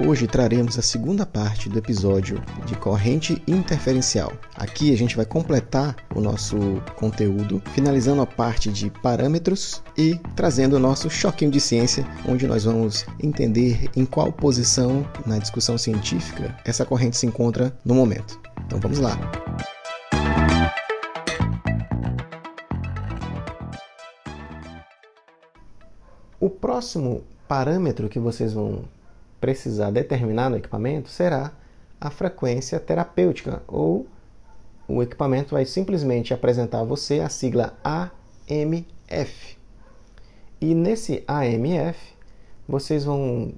Hoje 0.00 0.28
traremos 0.28 0.78
a 0.78 0.82
segunda 0.82 1.26
parte 1.26 1.68
do 1.68 1.76
episódio 1.76 2.40
de 2.64 2.76
corrente 2.76 3.42
interferencial. 3.48 4.32
Aqui 4.54 4.92
a 4.92 4.96
gente 4.96 5.16
vai 5.16 5.26
completar 5.26 5.96
o 6.14 6.20
nosso 6.20 6.56
conteúdo, 6.94 7.60
finalizando 7.74 8.22
a 8.22 8.26
parte 8.26 8.70
de 8.70 8.90
parâmetros 9.02 9.82
e 9.96 10.14
trazendo 10.36 10.76
o 10.76 10.78
nosso 10.78 11.10
choquinho 11.10 11.50
de 11.50 11.58
ciência, 11.58 12.06
onde 12.28 12.46
nós 12.46 12.62
vamos 12.62 13.04
entender 13.20 13.90
em 13.96 14.06
qual 14.06 14.30
posição 14.30 15.04
na 15.26 15.36
discussão 15.36 15.76
científica 15.76 16.56
essa 16.64 16.84
corrente 16.84 17.16
se 17.16 17.26
encontra 17.26 17.76
no 17.84 17.92
momento. 17.92 18.38
Então 18.66 18.78
vamos 18.78 19.00
lá. 19.00 19.18
O 26.38 26.48
próximo 26.48 27.24
parâmetro 27.48 28.08
que 28.08 28.20
vocês 28.20 28.52
vão 28.52 28.84
precisar 29.40 29.90
determinar 29.90 30.50
no 30.50 30.56
equipamento 30.56 31.08
será 31.08 31.52
a 32.00 32.10
frequência 32.10 32.78
terapêutica, 32.78 33.62
ou 33.66 34.06
o 34.86 35.02
equipamento 35.02 35.54
vai 35.54 35.64
simplesmente 35.64 36.32
apresentar 36.32 36.80
a 36.80 36.84
você 36.84 37.20
a 37.20 37.28
sigla 37.28 37.76
AMF. 37.84 39.58
E 40.60 40.74
nesse 40.74 41.24
AMF, 41.26 42.14
vocês 42.66 43.04
vão 43.04 43.54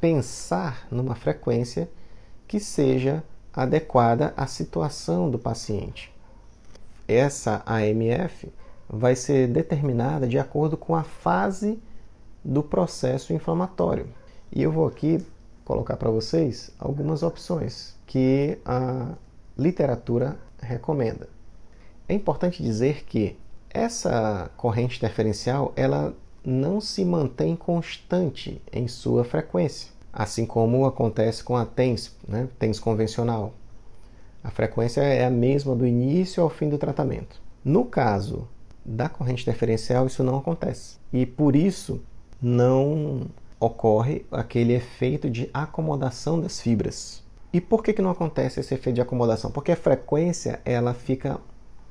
pensar 0.00 0.86
numa 0.90 1.14
frequência 1.14 1.88
que 2.46 2.60
seja 2.60 3.22
adequada 3.52 4.34
à 4.36 4.46
situação 4.46 5.30
do 5.30 5.38
paciente. 5.38 6.12
Essa 7.06 7.62
AMF 7.66 8.52
vai 8.88 9.16
ser 9.16 9.48
determinada 9.48 10.26
de 10.26 10.38
acordo 10.38 10.76
com 10.76 10.94
a 10.94 11.02
fase 11.02 11.80
do 12.44 12.62
processo 12.62 13.32
inflamatório. 13.32 14.06
E 14.52 14.62
eu 14.62 14.70
vou 14.70 14.86
aqui 14.86 15.24
colocar 15.64 15.96
para 15.96 16.10
vocês 16.10 16.70
algumas 16.78 17.22
opções 17.22 17.96
que 18.06 18.58
a 18.64 19.14
literatura 19.58 20.38
recomenda. 20.60 21.28
É 22.08 22.14
importante 22.14 22.62
dizer 22.62 23.04
que 23.04 23.36
essa 23.70 24.50
corrente 24.56 24.98
interferencial 24.98 25.72
ela 25.74 26.14
não 26.44 26.80
se 26.80 27.04
mantém 27.04 27.56
constante 27.56 28.60
em 28.70 28.86
sua 28.86 29.24
frequência, 29.24 29.90
assim 30.12 30.44
como 30.44 30.84
acontece 30.84 31.42
com 31.42 31.56
a 31.56 31.64
TENS, 31.64 32.14
né, 32.28 32.48
TENS 32.58 32.78
convencional. 32.78 33.54
A 34.42 34.50
frequência 34.50 35.00
é 35.00 35.24
a 35.24 35.30
mesma 35.30 35.74
do 35.74 35.86
início 35.86 36.42
ao 36.42 36.50
fim 36.50 36.68
do 36.68 36.76
tratamento. 36.76 37.40
No 37.64 37.86
caso 37.86 38.46
da 38.84 39.08
corrente 39.08 39.42
interferencial, 39.42 40.06
isso 40.06 40.22
não 40.22 40.36
acontece. 40.36 40.98
E 41.10 41.24
por 41.24 41.56
isso 41.56 42.02
não 42.42 43.22
ocorre 43.64 44.26
aquele 44.30 44.74
efeito 44.74 45.30
de 45.30 45.48
acomodação 45.52 46.40
das 46.40 46.60
fibras. 46.60 47.22
E 47.52 47.60
por 47.60 47.82
que, 47.82 47.92
que 47.92 48.02
não 48.02 48.10
acontece 48.10 48.60
esse 48.60 48.74
efeito 48.74 48.96
de 48.96 49.00
acomodação? 49.00 49.50
Porque 49.50 49.72
a 49.72 49.76
frequência 49.76 50.60
ela 50.64 50.92
fica 50.92 51.40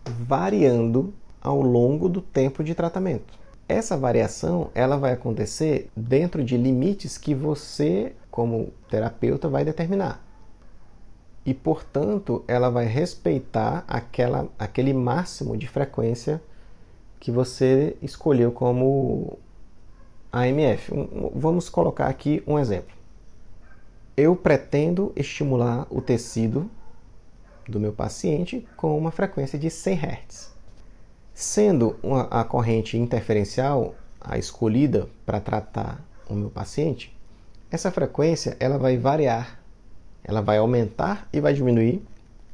variando 0.06 1.14
ao 1.42 1.62
longo 1.62 2.10
do 2.10 2.22
tempo 2.22 2.64
de 2.64 2.76
tratamento. 2.76 3.34
Essa 3.68 3.96
variação 3.96 4.70
ela 4.76 4.98
vai 4.98 5.14
acontecer 5.14 5.90
dentro 5.96 6.44
de 6.44 6.58
limites 6.58 7.18
que 7.18 7.34
você, 7.34 8.14
como 8.30 8.72
terapeuta, 8.90 9.48
vai 9.48 9.64
determinar. 9.64 10.22
E, 11.46 11.54
portanto, 11.54 12.44
ela 12.48 12.70
vai 12.70 12.86
respeitar 12.86 13.84
aquela, 13.88 14.48
aquele 14.60 14.94
máximo 14.94 15.58
de 15.58 15.68
frequência 15.68 16.42
que 17.20 17.32
você 17.32 17.96
escolheu 18.02 18.52
como 18.52 19.40
AMF. 20.34 20.92
Vamos 21.36 21.70
colocar 21.70 22.08
aqui 22.08 22.42
um 22.48 22.58
exemplo. 22.58 22.96
Eu 24.18 24.36
pretendo 24.36 25.14
estimular 25.16 25.86
o 25.92 26.02
tecido 26.02 26.68
do 27.70 27.80
meu 27.80 27.94
paciente 27.94 28.68
com 28.76 28.98
uma 28.98 29.12
frequência 29.12 29.60
de 29.60 29.70
100 29.70 29.96
Hz. 29.96 30.54
Sendo 31.36 31.96
uma, 32.02 32.24
a 32.24 32.44
corrente 32.44 32.98
interferencial 32.98 33.94
a 34.20 34.36
escolhida 34.40 35.08
para 35.24 35.40
tratar 35.40 36.04
o 36.28 36.34
meu 36.34 36.50
paciente, 36.50 37.16
essa 37.70 37.92
frequência 37.92 38.58
ela 38.60 38.80
vai 38.80 38.98
variar, 38.98 39.60
ela 40.24 40.42
vai 40.42 40.58
aumentar 40.58 41.28
e 41.32 41.40
vai 41.40 41.54
diminuir 41.54 42.04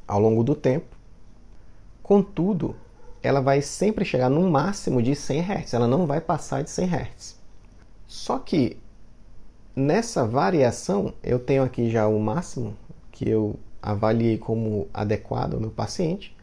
ao 0.05 0.19
longo 0.19 0.43
do 0.43 0.53
tempo. 0.53 0.97
Contudo, 2.03 2.75
ela 3.23 3.39
vai 3.39 3.61
sempre 3.61 4.03
chegar 4.03 4.29
no 4.29 4.49
máximo 4.49 5.01
de 5.01 5.15
100 5.15 5.41
Hz, 5.41 5.73
ela 5.73 5.87
não 5.87 6.05
vai 6.05 6.19
passar 6.19 6.61
de 6.61 6.69
100 6.69 6.85
Hz. 6.87 7.38
Só 8.09 8.39
que 8.39 8.75
nessa 9.75 10.25
variação, 10.25 11.13
eu 11.21 11.37
tenho 11.37 11.61
aqui 11.61 11.91
já 11.91 12.07
o 12.07 12.19
máximo 12.19 12.75
que 13.11 13.29
eu 13.29 13.55
avaliei 13.79 14.35
como 14.35 14.87
adequado 14.91 15.53
ao 15.53 15.59
meu 15.59 15.69
paciente. 15.69 16.35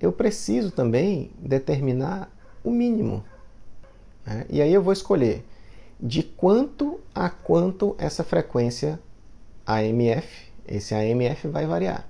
Eu 0.00 0.12
preciso 0.12 0.72
também 0.72 1.30
determinar 1.38 2.28
o 2.64 2.70
mínimo. 2.72 3.24
Né? 4.26 4.44
E 4.50 4.60
aí 4.60 4.74
eu 4.74 4.82
vou 4.82 4.92
escolher 4.92 5.46
de 6.00 6.24
quanto 6.24 6.98
a 7.14 7.30
quanto 7.30 7.94
essa 7.96 8.24
frequência 8.24 8.98
AMF, 9.64 10.50
esse 10.66 10.92
AMF 10.96 11.46
vai 11.46 11.64
variar. 11.64 12.08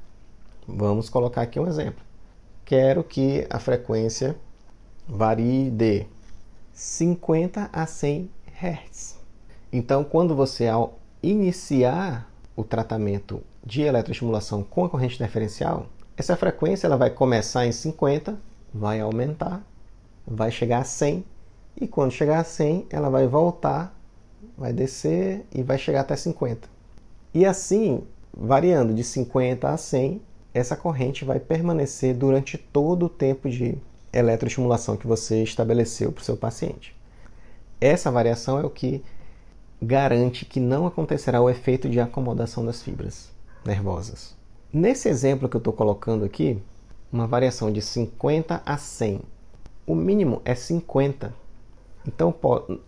Vamos 0.66 1.10
colocar 1.10 1.42
aqui 1.42 1.60
um 1.60 1.66
exemplo. 1.66 2.02
Quero 2.64 3.04
que 3.04 3.46
a 3.50 3.58
frequência 3.58 4.34
varie 5.06 5.70
de 5.70 6.06
50 6.80 7.68
a 7.70 7.84
100 7.84 8.30
Hz. 8.58 9.18
Então, 9.70 10.02
quando 10.02 10.34
você 10.34 10.66
ao 10.66 10.98
iniciar 11.22 12.32
o 12.56 12.64
tratamento 12.64 13.42
de 13.62 13.82
eletroestimulação 13.82 14.62
com 14.62 14.86
a 14.86 14.88
corrente 14.88 15.16
interferencial, 15.16 15.88
essa 16.16 16.34
frequência 16.38 16.86
ela 16.86 16.96
vai 16.96 17.10
começar 17.10 17.66
em 17.66 17.72
50, 17.72 18.40
vai 18.72 18.98
aumentar, 18.98 19.62
vai 20.26 20.50
chegar 20.50 20.78
a 20.78 20.84
100 20.84 21.22
e 21.78 21.86
quando 21.86 22.12
chegar 22.12 22.40
a 22.40 22.44
100, 22.44 22.86
ela 22.88 23.10
vai 23.10 23.26
voltar, 23.26 23.94
vai 24.56 24.72
descer 24.72 25.44
e 25.54 25.62
vai 25.62 25.76
chegar 25.76 26.00
até 26.00 26.16
50. 26.16 26.66
E 27.34 27.44
assim, 27.44 28.02
variando 28.34 28.94
de 28.94 29.04
50 29.04 29.68
a 29.68 29.76
100, 29.76 30.22
essa 30.54 30.74
corrente 30.74 31.26
vai 31.26 31.38
permanecer 31.40 32.14
durante 32.14 32.56
todo 32.56 33.04
o 33.04 33.10
tempo 33.10 33.50
de 33.50 33.76
eletroestimulação 34.12 34.96
que 34.96 35.06
você 35.06 35.42
estabeleceu 35.42 36.10
para 36.12 36.22
o 36.22 36.24
seu 36.24 36.36
paciente. 36.36 36.96
Essa 37.80 38.10
variação 38.10 38.58
é 38.58 38.64
o 38.64 38.70
que 38.70 39.02
garante 39.80 40.44
que 40.44 40.60
não 40.60 40.86
acontecerá 40.86 41.40
o 41.40 41.48
efeito 41.48 41.88
de 41.88 42.00
acomodação 42.00 42.64
das 42.64 42.82
fibras 42.82 43.30
nervosas. 43.64 44.36
Nesse 44.72 45.08
exemplo 45.08 45.48
que 45.48 45.56
eu 45.56 45.60
estou 45.60 45.72
colocando 45.72 46.24
aqui, 46.24 46.62
uma 47.12 47.26
variação 47.26 47.72
de 47.72 47.80
50 47.80 48.62
a 48.64 48.76
100, 48.76 49.20
o 49.86 49.94
mínimo 49.94 50.42
é 50.44 50.54
50. 50.54 51.34
Então 52.06 52.34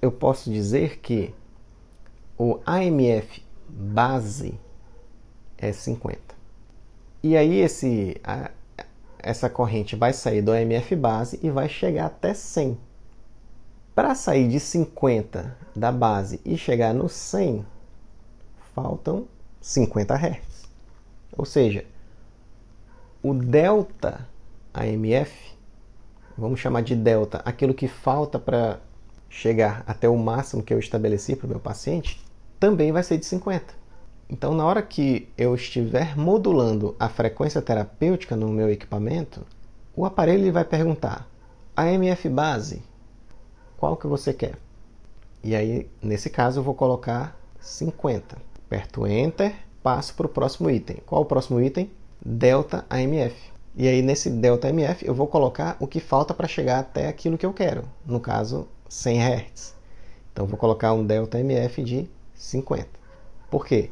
eu 0.01 0.13
posso 0.13 0.51
dizer 0.51 0.99
que 0.99 1.35
o 2.39 2.61
AMF 2.67 3.43
base 3.69 4.55
é 5.59 5.73
50. 5.73 6.19
E 7.23 7.37
aí 7.37 7.61
esse, 7.61 8.21
essa 9.23 9.49
corrente 9.49 9.95
vai 9.95 10.13
sair 10.13 10.43
do 10.43 10.53
AMF 10.53 10.97
base 10.97 11.39
e 11.43 11.51
vai 11.51 11.69
chegar 11.69 12.07
até 12.07 12.35
100. 12.35 12.79
Para 13.95 14.15
sair 14.15 14.49
de 14.49 14.59
50 14.59 15.57
da 15.77 15.93
base 15.93 16.41
e 16.45 16.57
chegar 16.57 16.93
no 16.93 17.09
100, 17.09 17.65
faltam 18.75 19.27
50 19.61 20.15
Hz. 20.15 20.69
Ou 21.37 21.45
seja, 21.45 21.85
o 23.23 23.33
delta 23.35 24.27
AMF, 24.75 25.57
vamos 26.37 26.59
chamar 26.59 26.83
de 26.83 26.97
delta, 26.97 27.41
aquilo 27.45 27.75
que 27.75 27.87
falta 27.87 28.39
para 28.39 28.81
chegar 29.29 29.85
até 29.87 30.09
o 30.09 30.17
máximo 30.17 30.63
que 30.63 30.75
eu 30.75 30.79
estabeleci 30.79 31.37
para 31.37 31.47
o 31.47 31.51
meu 31.51 31.61
paciente, 31.61 32.21
também 32.59 32.93
vai 32.93 33.03
ser 33.03 33.19
de 33.19 33.27
50. 33.27 33.82
Então, 34.29 34.55
na 34.55 34.65
hora 34.65 34.83
que 34.83 35.29
eu 35.37 35.55
estiver 35.55 36.17
modulando 36.17 36.97
a 36.99 37.09
frequência 37.09 37.61
terapêutica 37.61 38.35
no 38.35 38.49
meu 38.49 38.71
equipamento, 38.71 39.45
o 39.95 40.05
aparelho 40.07 40.53
vai 40.53 40.65
perguntar: 40.65 41.29
AMF 41.77 42.29
base, 42.29 42.83
qual 43.77 43.97
que 43.97 44.07
você 44.07 44.33
quer? 44.33 44.57
E 45.45 45.57
aí, 45.57 45.91
nesse 46.01 46.31
caso, 46.31 46.61
eu 46.61 46.65
vou 46.65 46.75
colocar 46.75 47.37
50. 47.61 48.37
Aperto 48.67 49.07
Enter, 49.07 49.55
passo 49.83 50.15
para 50.15 50.27
o 50.27 50.31
próximo 50.31 50.71
item. 50.71 50.99
Qual 51.05 51.21
o 51.21 51.27
próximo 51.27 51.61
item? 51.61 51.91
Delta 52.25 52.87
AMF. 52.89 53.53
E 53.75 53.89
aí, 53.89 54.03
nesse 54.03 54.31
Delta 54.31 54.69
AMF, 54.69 55.05
eu 55.05 55.15
vou 55.15 55.27
colocar 55.27 55.77
o 55.81 55.87
que 55.87 55.99
falta 55.99 56.33
para 56.33 56.47
chegar 56.47 56.79
até 56.79 57.09
aquilo 57.09 57.37
que 57.37 57.45
eu 57.45 57.53
quero. 57.53 57.85
No 58.07 58.21
caso, 58.21 58.69
100 58.89 59.21
Hz. 59.21 59.75
Então, 60.33 60.47
vou 60.47 60.57
colocar 60.57 60.93
um 60.93 61.05
Delta 61.05 61.39
AMF 61.39 61.83
de 61.83 62.09
50. 62.35 62.87
Por 63.51 63.67
quê? 63.67 63.91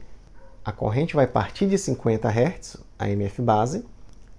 A 0.64 0.72
corrente 0.72 1.14
vai 1.14 1.26
partir 1.26 1.66
de 1.66 1.78
50 1.78 2.28
Hz, 2.28 2.76
a 2.98 3.08
MF 3.08 3.40
base, 3.40 3.84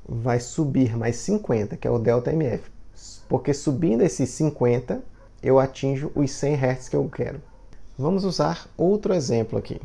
vai 0.07 0.39
subir 0.39 0.95
mais 0.95 1.15
50, 1.17 1.77
que 1.77 1.87
é 1.87 1.91
o 1.91 1.97
delta 1.97 2.31
MF. 2.31 2.69
Porque 3.27 3.53
subindo 3.53 4.01
esses 4.01 4.29
50, 4.29 5.01
eu 5.41 5.59
atinjo 5.59 6.11
os 6.15 6.31
100 6.31 6.55
Hz 6.55 6.89
que 6.89 6.95
eu 6.95 7.09
quero. 7.09 7.41
Vamos 7.97 8.23
usar 8.23 8.67
outro 8.77 9.13
exemplo 9.13 9.57
aqui. 9.57 9.81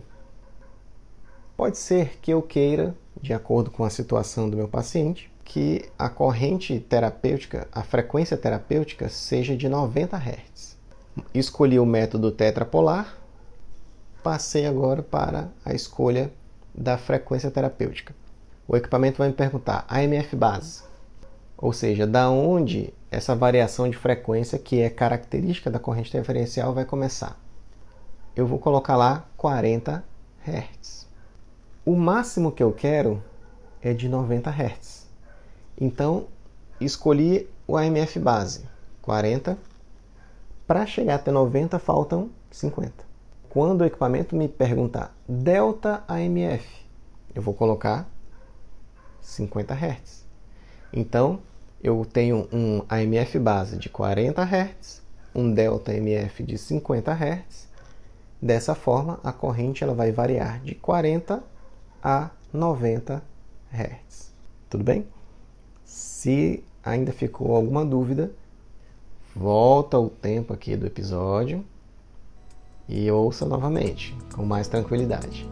Pode 1.56 1.79
ser 1.79 2.19
que 2.21 2.31
eu 2.31 2.43
queira, 2.43 2.94
de 3.21 3.33
acordo 3.33 3.71
com 3.71 3.83
a 3.83 3.91
situação 3.91 4.50
do 4.50 4.56
meu 4.56 4.69
paciente, 4.69 5.33
que 5.43 5.88
a 5.99 6.09
corrente 6.09 6.79
terapêutica, 6.81 7.67
a 7.73 7.83
frequência 7.83 8.37
terapêutica, 8.37 9.09
seja 9.09 9.56
de 9.56 9.69
90 9.69 10.17
Hz. 10.17 10.77
Escolhi 11.33 11.79
o 11.79 11.87
método 11.87 12.31
tetrapolar, 12.31 13.17
passei 14.26 14.67
agora 14.67 15.05
para 15.05 15.50
a 15.64 15.73
escolha 15.73 16.32
da 16.75 16.99
frequência 16.99 17.49
terapêutica. 17.49 18.12
O 18.67 18.76
equipamento 18.76 19.19
vai 19.19 19.28
me 19.28 19.34
perguntar 19.34 19.87
AMF 19.88 20.34
base, 20.34 20.82
ou 21.56 21.73
seja, 21.73 22.08
da 22.08 22.28
onde 22.28 22.93
essa 23.08 23.37
variação 23.37 23.88
de 23.88 23.96
frequência 23.96 24.58
que 24.58 24.81
é 24.81 24.90
característica 24.90 25.70
da 25.70 25.78
corrente 25.78 26.12
referencial 26.12 26.75
vai 26.75 26.84
começar. 26.84 27.38
Eu 28.34 28.49
vou 28.49 28.58
colocar 28.58 28.96
lá 28.96 29.28
40 29.37 30.02
Hz. 30.44 31.06
O 31.84 31.94
máximo 31.94 32.50
que 32.50 32.64
eu 32.64 32.73
quero 32.73 33.23
é 33.81 33.94
de 33.94 34.08
90 34.08 34.50
Hz. 34.50 35.06
Então, 35.81 36.26
escolhi 36.81 37.49
o 37.64 37.76
AMF 37.76 38.19
base, 38.19 38.64
40. 39.02 39.56
Para 40.67 40.84
chegar 40.84 41.14
até 41.14 41.31
90 41.31 41.78
faltam 41.78 42.28
50. 42.50 43.06
Quando 43.56 43.81
o 43.81 43.85
equipamento 43.87 44.37
me 44.37 44.49
perguntar 44.49 45.17
delta 45.26 46.05
AMF, 46.06 46.69
eu 47.35 47.41
vou 47.41 47.55
colocar 47.55 48.06
50 49.23 49.73
Hz. 49.73 50.26
Então, 50.93 51.41
eu 51.82 52.05
tenho 52.05 52.47
um 52.53 52.82
AMF 52.87 53.38
base 53.38 53.79
de 53.79 53.88
40 53.88 54.43
Hz, 54.43 55.00
um 55.35 55.50
delta 55.50 55.91
AMF 55.91 56.43
de 56.43 56.58
50 56.58 57.11
Hz. 57.11 57.67
Dessa 58.43 58.75
forma, 58.75 59.19
a 59.25 59.32
corrente 59.32 59.82
ela 59.82 59.94
vai 59.94 60.12
variar 60.12 60.61
de 60.61 60.75
40 60.75 61.43
a 62.02 62.29
90 62.52 63.23
Hz. 63.73 64.35
Tudo 64.69 64.85
bem? 64.85 65.06
Se 65.82 66.62
ainda 66.85 67.11
ficou 67.11 67.56
alguma 67.56 67.87
dúvida, 67.87 68.31
volta 69.35 69.99
o 69.99 70.11
tempo 70.11 70.52
aqui 70.52 70.76
do 70.76 70.87
episódio 70.87 71.64
e 72.88 73.11
ouça 73.11 73.44
novamente, 73.47 74.17
com 74.35 74.44
mais 74.44 74.69
tranquilidade. 74.69 75.49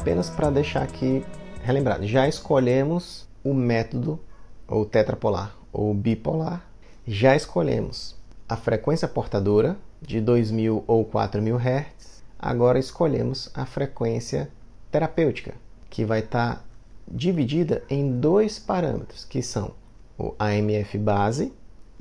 Apenas 0.00 0.30
para 0.30 0.48
deixar 0.48 0.82
aqui 0.82 1.22
relembrado, 1.62 2.06
já 2.06 2.26
escolhemos 2.26 3.28
o 3.44 3.52
método 3.52 4.18
ou 4.66 4.86
tetrapolar 4.86 5.54
ou 5.70 5.92
bipolar, 5.92 6.64
já 7.06 7.36
escolhemos 7.36 8.16
a 8.48 8.56
frequência 8.56 9.06
portadora 9.06 9.76
de 10.00 10.18
2000 10.18 10.84
ou 10.86 11.04
4000 11.04 11.58
Hz, 11.58 12.22
agora 12.38 12.78
escolhemos 12.78 13.50
a 13.52 13.66
frequência 13.66 14.50
terapêutica, 14.90 15.52
que 15.90 16.02
vai 16.02 16.20
estar 16.20 16.56
tá 16.56 16.62
dividida 17.06 17.82
em 17.90 18.18
dois 18.18 18.58
parâmetros, 18.58 19.26
que 19.26 19.42
são 19.42 19.72
o 20.18 20.34
AMF 20.38 20.96
base 20.96 21.52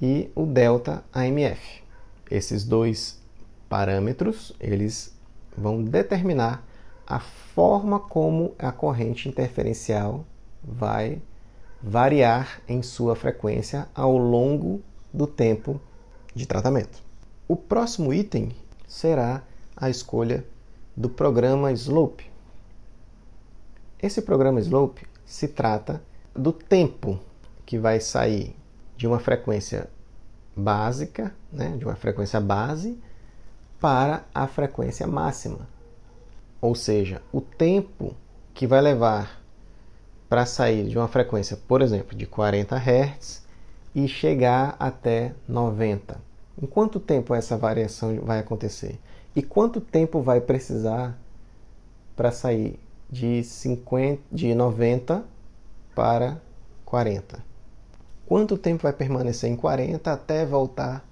e 0.01 0.31
o 0.33 0.45
delta 0.45 1.03
AMF. 1.11 1.83
Esses 2.31 2.63
dois 2.63 3.19
parâmetros, 3.67 4.55
eles 4.57 5.13
vão 5.57 5.83
determinar 5.83 6.68
a 7.09 7.19
forma 7.19 7.99
como 7.99 8.53
a 8.59 8.71
corrente 8.71 9.27
interferencial 9.27 10.23
vai 10.63 11.19
variar 11.81 12.61
em 12.67 12.83
sua 12.83 13.15
frequência 13.15 13.89
ao 13.95 14.15
longo 14.15 14.81
do 15.11 15.25
tempo 15.25 15.81
de 16.35 16.45
tratamento. 16.45 17.01
O 17.47 17.55
próximo 17.55 18.13
item 18.13 18.51
será 18.87 19.41
a 19.75 19.89
escolha 19.89 20.45
do 20.95 21.09
programa 21.09 21.71
Slope. 21.71 22.29
Esse 23.99 24.21
programa 24.21 24.59
Slope 24.59 25.07
se 25.25 25.47
trata 25.47 26.03
do 26.35 26.53
tempo 26.53 27.19
que 27.65 27.79
vai 27.79 27.99
sair 27.99 28.55
de 28.95 29.07
uma 29.07 29.19
frequência 29.19 29.89
básica, 30.55 31.33
né, 31.51 31.75
de 31.75 31.85
uma 31.85 31.95
frequência 31.95 32.39
base, 32.39 33.01
para 33.79 34.25
a 34.33 34.45
frequência 34.45 35.07
máxima, 35.07 35.67
ou 36.61 36.75
seja, 36.75 37.21
o 37.31 37.41
tempo 37.41 38.15
que 38.53 38.67
vai 38.67 38.81
levar 38.81 39.41
para 40.27 40.45
sair 40.45 40.87
de 40.87 40.97
uma 40.97 41.07
frequência, 41.07 41.57
por 41.67 41.81
exemplo, 41.81 42.15
de 42.15 42.25
40 42.25 42.75
Hz 42.75 43.43
e 43.95 44.07
chegar 44.07 44.75
até 44.79 45.33
90. 45.47 46.19
Em 46.61 46.65
quanto 46.67 46.99
tempo 46.99 47.33
essa 47.33 47.57
variação 47.57 48.19
vai 48.21 48.39
acontecer? 48.39 48.99
E 49.35 49.41
quanto 49.41 49.79
tempo 49.79 50.21
vai 50.21 50.41
precisar 50.41 51.17
para 52.15 52.31
sair 52.31 52.79
de 53.09 53.43
50 53.43 54.21
de 54.31 54.53
90 54.53 55.23
para 55.95 56.41
40? 56.85 57.43
Quanto 58.25 58.57
tempo 58.57 58.83
vai 58.83 58.93
permanecer 58.93 59.49
em 59.49 59.55
40 59.55 60.11
até 60.11 60.45
voltar 60.45 61.03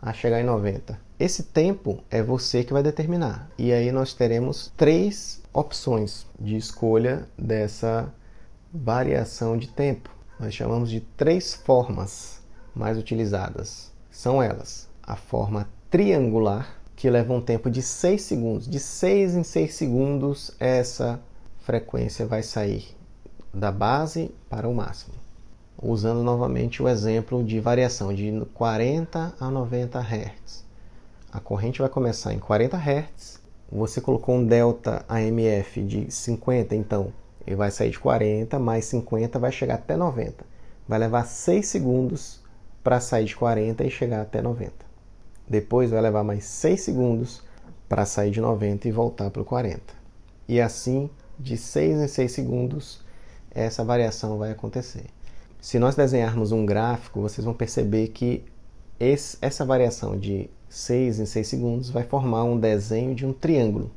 a 0.00 0.12
chegar 0.12 0.40
em 0.40 0.44
90? 0.44 1.05
Esse 1.18 1.44
tempo 1.44 2.04
é 2.10 2.22
você 2.22 2.62
que 2.62 2.74
vai 2.74 2.82
determinar. 2.82 3.50
E 3.56 3.72
aí 3.72 3.90
nós 3.90 4.12
teremos 4.12 4.70
três 4.76 5.40
opções 5.50 6.26
de 6.38 6.58
escolha 6.58 7.26
dessa 7.38 8.12
variação 8.70 9.56
de 9.56 9.66
tempo. 9.66 10.10
Nós 10.38 10.52
chamamos 10.52 10.90
de 10.90 11.00
três 11.00 11.54
formas 11.54 12.42
mais 12.74 12.98
utilizadas. 12.98 13.90
São 14.10 14.42
elas: 14.42 14.90
a 15.02 15.16
forma 15.16 15.66
triangular, 15.88 16.76
que 16.94 17.08
leva 17.08 17.32
um 17.32 17.40
tempo 17.40 17.70
de 17.70 17.80
6 17.80 18.20
segundos. 18.20 18.68
De 18.68 18.78
6 18.78 19.36
em 19.36 19.42
6 19.42 19.74
segundos, 19.74 20.50
essa 20.60 21.18
frequência 21.60 22.26
vai 22.26 22.42
sair 22.42 22.94
da 23.54 23.72
base 23.72 24.30
para 24.50 24.68
o 24.68 24.74
máximo. 24.74 25.14
Usando 25.82 26.22
novamente 26.22 26.82
o 26.82 26.88
exemplo 26.88 27.42
de 27.42 27.58
variação 27.58 28.12
de 28.12 28.30
40 28.52 29.34
a 29.40 29.50
90 29.50 29.98
Hz. 29.98 30.65
A 31.36 31.40
corrente 31.40 31.80
vai 31.80 31.90
começar 31.90 32.32
em 32.32 32.38
40 32.38 32.78
Hz. 32.78 33.42
Você 33.70 34.00
colocou 34.00 34.36
um 34.36 34.46
delta 34.46 35.04
AMF 35.06 35.82
de 35.82 36.10
50, 36.10 36.74
então 36.74 37.12
ele 37.46 37.54
vai 37.54 37.70
sair 37.70 37.90
de 37.90 37.98
40 37.98 38.58
mais 38.58 38.86
50 38.86 39.38
vai 39.38 39.52
chegar 39.52 39.74
até 39.74 39.98
90. 39.98 40.46
Vai 40.88 40.98
levar 40.98 41.26
6 41.26 41.66
segundos 41.66 42.40
para 42.82 43.00
sair 43.00 43.26
de 43.26 43.36
40 43.36 43.84
e 43.84 43.90
chegar 43.90 44.22
até 44.22 44.40
90. 44.40 44.72
Depois 45.46 45.90
vai 45.90 46.00
levar 46.00 46.24
mais 46.24 46.42
6 46.46 46.80
segundos 46.80 47.42
para 47.86 48.06
sair 48.06 48.30
de 48.30 48.40
90 48.40 48.88
e 48.88 48.90
voltar 48.90 49.30
para 49.30 49.42
o 49.42 49.44
40. 49.44 49.78
E 50.48 50.58
assim, 50.58 51.10
de 51.38 51.58
6 51.58 51.98
em 51.98 52.08
6 52.08 52.32
segundos, 52.32 53.04
essa 53.50 53.84
variação 53.84 54.38
vai 54.38 54.52
acontecer. 54.52 55.04
Se 55.60 55.78
nós 55.78 55.94
desenharmos 55.94 56.50
um 56.50 56.64
gráfico, 56.64 57.20
vocês 57.20 57.44
vão 57.44 57.52
perceber 57.52 58.08
que 58.08 58.42
esse, 58.98 59.36
essa 59.40 59.64
variação 59.64 60.18
de 60.18 60.48
6 60.68 61.20
em 61.20 61.26
6 61.26 61.46
segundos, 61.46 61.90
vai 61.90 62.04
formar 62.04 62.44
um 62.44 62.58
desenho 62.58 63.14
de 63.14 63.24
um 63.24 63.32
triângulo. 63.32 63.90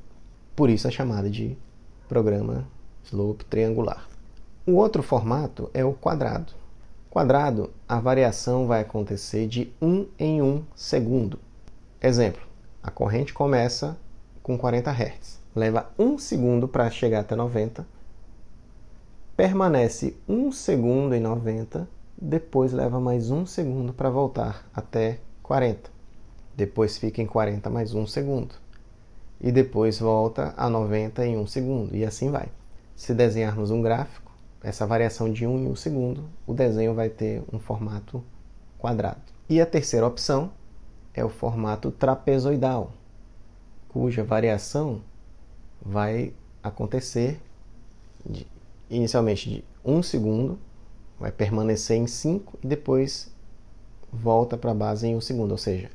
Por 0.56 0.70
isso 0.70 0.88
é 0.88 0.92
chamada 0.92 1.30
de 1.30 1.58
programa 2.08 2.68
slope 3.04 3.46
triangular. 3.46 4.08
O 4.66 4.74
outro 4.74 5.02
formato 5.02 5.70
é 5.74 5.84
o 5.84 5.94
quadrado. 5.94 6.54
Quadrado, 7.10 7.72
a 7.88 8.00
variação 8.00 8.68
vai 8.68 8.82
acontecer 8.82 9.48
de 9.48 9.74
1 9.82 10.06
em 10.20 10.42
1 10.42 10.64
segundo. 10.76 11.40
Exemplo, 12.02 12.42
a 12.84 12.92
corrente 12.92 13.34
começa 13.34 13.98
com 14.44 14.58
40 14.58 14.92
Hz, 14.92 15.40
leva 15.56 15.90
1 15.98 16.18
segundo 16.18 16.68
para 16.68 16.90
chegar 16.90 17.22
até 17.22 17.36
90, 17.36 17.86
permanece 19.36 20.16
1 20.28 20.52
segundo 20.52 21.16
em 21.16 21.20
90, 21.20 21.88
depois 22.22 22.74
leva 22.74 23.00
mais 23.00 23.32
1 23.32 23.46
segundo 23.46 23.94
para 23.94 24.10
voltar 24.10 24.70
até 24.74 25.20
40 25.42 26.00
depois 26.60 26.98
fica 26.98 27.22
em 27.22 27.26
40 27.26 27.70
mais 27.70 27.94
1 27.94 28.06
segundo, 28.06 28.54
e 29.40 29.50
depois 29.50 29.98
volta 29.98 30.54
a 30.58 30.70
90 30.70 31.26
em 31.26 31.38
1 31.38 31.48
segundo, 31.48 31.96
e 31.96 32.04
assim 32.04 32.30
vai. 32.30 32.50
se 32.98 33.14
desenharmos 33.14 33.72
um 33.72 33.82
gráfico, 33.82 34.30
essa 34.62 34.86
variação 34.86 35.32
de 35.32 35.48
1 35.48 35.58
em 35.58 35.68
1 35.70 35.76
segundo, 35.78 36.26
o 36.46 36.54
desenho 36.54 36.94
vai 36.94 37.08
ter 37.08 37.42
um 37.54 37.58
formato 37.58 38.22
quadrado. 38.78 39.22
E 39.48 39.62
a 39.62 39.66
terceira 39.66 40.06
opção 40.06 40.52
é 41.14 41.24
o 41.24 41.30
formato 41.30 41.92
trapezoidal, 41.92 42.92
cuja 43.88 44.22
variação 44.22 45.02
vai 45.82 46.34
acontecer 46.62 47.40
de, 48.30 48.46
inicialmente 48.90 49.50
de 49.50 49.64
1 49.86 50.04
segundo, 50.04 50.60
vai 51.20 51.32
permanecer 51.32 51.98
em 51.98 52.08
5 52.08 52.60
e 52.64 52.68
depois 52.68 53.32
volta 54.12 54.58
para 54.58 54.72
a 54.72 54.76
base 54.76 55.08
em 55.08 55.16
1 55.16 55.22
segundo, 55.22 55.52
ou 55.52 55.58
seja, 55.58 55.90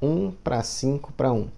1 0.00 0.30
para 0.44 0.62
5 0.62 1.12
para 1.12 1.32
1. 1.32 1.48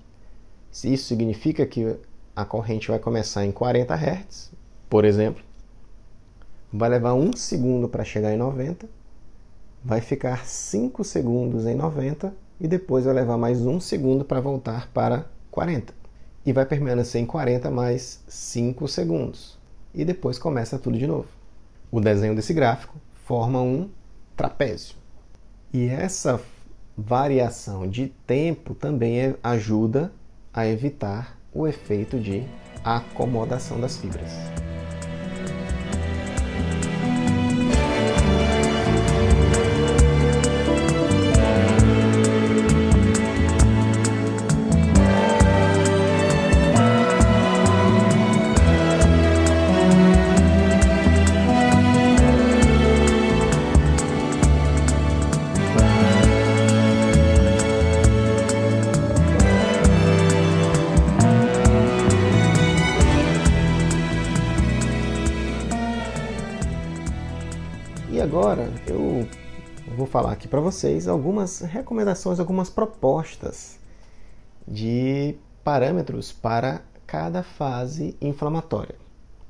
Se 0.70 0.92
isso 0.92 1.06
significa 1.06 1.66
que 1.66 1.96
a 2.34 2.44
corrente 2.44 2.88
vai 2.88 2.98
começar 2.98 3.44
em 3.44 3.52
40 3.52 3.94
Hz, 3.94 4.52
por 4.88 5.04
exemplo, 5.04 5.42
vai 6.72 6.88
levar 6.88 7.14
1 7.14 7.36
segundo 7.36 7.88
para 7.88 8.04
chegar 8.04 8.32
em 8.32 8.36
90, 8.36 8.88
vai 9.84 10.00
ficar 10.00 10.46
5 10.46 11.04
segundos 11.04 11.66
em 11.66 11.74
90 11.74 12.34
e 12.60 12.66
depois 12.66 13.04
vai 13.04 13.14
levar 13.14 13.36
mais 13.36 13.60
1 13.60 13.80
segundo 13.80 14.24
para 14.24 14.40
voltar 14.40 14.88
para 14.92 15.26
40. 15.50 15.92
E 16.46 16.52
vai 16.52 16.66
permanecer 16.66 17.20
em 17.22 17.26
40 17.26 17.70
mais 17.70 18.20
5 18.28 18.86
segundos. 18.88 19.58
E 19.94 20.04
depois 20.04 20.38
começa 20.38 20.78
tudo 20.78 20.98
de 20.98 21.06
novo. 21.06 21.28
O 21.90 22.00
desenho 22.00 22.34
desse 22.34 22.52
gráfico 22.52 23.00
forma 23.24 23.60
um 23.60 23.88
trapézio. 24.36 24.96
E 25.72 25.86
essa 25.86 26.40
variação 26.96 27.88
de 27.88 28.08
tempo 28.26 28.74
também 28.74 29.34
ajuda 29.42 30.12
a 30.52 30.66
evitar 30.66 31.36
o 31.52 31.66
efeito 31.66 32.18
de 32.18 32.44
acomodação 32.84 33.80
das 33.80 33.96
fibras. 33.96 34.30
Aqui 70.44 70.48
para 70.48 70.60
vocês 70.60 71.08
algumas 71.08 71.60
recomendações, 71.60 72.38
algumas 72.38 72.68
propostas 72.68 73.78
de 74.68 75.34
parâmetros 75.62 76.32
para 76.32 76.82
cada 77.06 77.42
fase 77.42 78.14
inflamatória. 78.20 78.94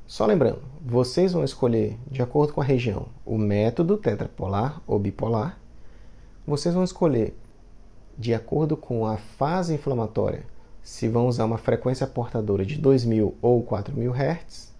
Só 0.06 0.24
lembrando, 0.24 0.62
vocês 0.80 1.32
vão 1.32 1.42
escolher, 1.42 1.98
de 2.08 2.22
acordo 2.22 2.52
com 2.52 2.60
a 2.60 2.64
região, 2.64 3.06
o 3.26 3.36
método 3.36 3.96
tetrapolar 3.96 4.80
ou 4.86 4.96
bipolar. 5.00 5.58
Vocês 6.46 6.74
vão 6.74 6.84
escolher, 6.84 7.36
de 8.16 8.32
acordo 8.32 8.76
com 8.76 9.04
a 9.04 9.16
fase 9.16 9.74
inflamatória, 9.74 10.46
se 10.80 11.08
vão 11.08 11.26
usar 11.26 11.44
uma 11.44 11.58
frequência 11.58 12.06
portadora 12.06 12.64
de 12.64 12.78
2000 12.78 13.34
ou 13.42 13.62
4000 13.62 14.12
Hz 14.12 14.72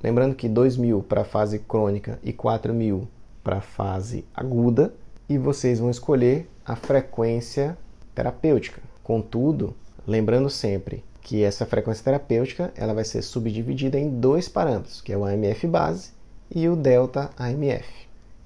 Lembrando 0.00 0.36
que 0.36 0.48
2.000 0.48 1.02
para 1.02 1.22
a 1.22 1.24
fase 1.24 1.58
crônica 1.58 2.20
e 2.22 2.32
4.000 2.32 3.08
para 3.42 3.56
a 3.56 3.62
fase 3.62 4.24
aguda, 4.34 4.94
e 5.28 5.38
vocês 5.38 5.78
vão 5.78 5.90
escolher 5.90 6.48
a 6.64 6.76
frequência 6.76 7.76
terapêutica. 8.14 8.80
Contudo, 9.02 9.74
lembrando 10.06 10.50
sempre 10.50 11.04
que 11.20 11.42
essa 11.42 11.64
frequência 11.64 12.04
terapêutica 12.04 12.72
ela 12.76 12.94
vai 12.94 13.04
ser 13.04 13.22
subdividida 13.22 13.98
em 13.98 14.08
dois 14.08 14.48
parâmetros, 14.48 15.00
que 15.00 15.12
é 15.12 15.16
o 15.16 15.24
AMF 15.24 15.66
base 15.66 16.10
e 16.54 16.68
o 16.68 16.76
delta 16.76 17.30
AMF. 17.38 17.88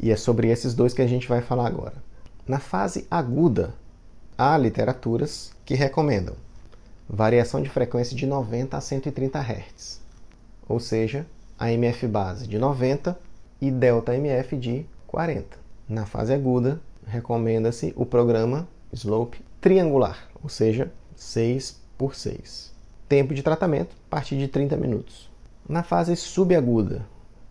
E 0.00 0.10
é 0.10 0.16
sobre 0.16 0.48
esses 0.48 0.74
dois 0.74 0.94
que 0.94 1.02
a 1.02 1.06
gente 1.06 1.28
vai 1.28 1.40
falar 1.40 1.66
agora. 1.66 1.96
Na 2.46 2.60
fase 2.60 3.06
aguda, 3.10 3.74
há 4.36 4.56
literaturas 4.56 5.52
que 5.64 5.74
recomendam 5.74 6.36
variação 7.08 7.60
de 7.62 7.68
frequência 7.68 8.16
de 8.16 8.26
90 8.26 8.76
a 8.76 8.80
130 8.80 9.40
Hz, 9.40 10.00
ou 10.68 10.78
seja, 10.78 11.26
AMF 11.58 12.06
base 12.06 12.46
de 12.46 12.58
90 12.58 13.18
e 13.60 13.70
delta 13.70 14.12
AMF 14.12 14.56
de 14.56 14.86
40. 15.06 15.67
Na 15.88 16.04
fase 16.04 16.34
aguda, 16.34 16.78
recomenda-se 17.06 17.94
o 17.96 18.04
programa 18.04 18.68
slope 18.92 19.40
triangular, 19.58 20.28
ou 20.42 20.50
seja, 20.50 20.92
6 21.16 21.80
por 21.96 22.14
6. 22.14 22.74
Tempo 23.08 23.32
de 23.32 23.42
tratamento 23.42 23.96
a 24.06 24.10
partir 24.10 24.36
de 24.36 24.48
30 24.48 24.76
minutos. 24.76 25.30
Na 25.66 25.82
fase 25.82 26.14
subaguda, 26.14 27.06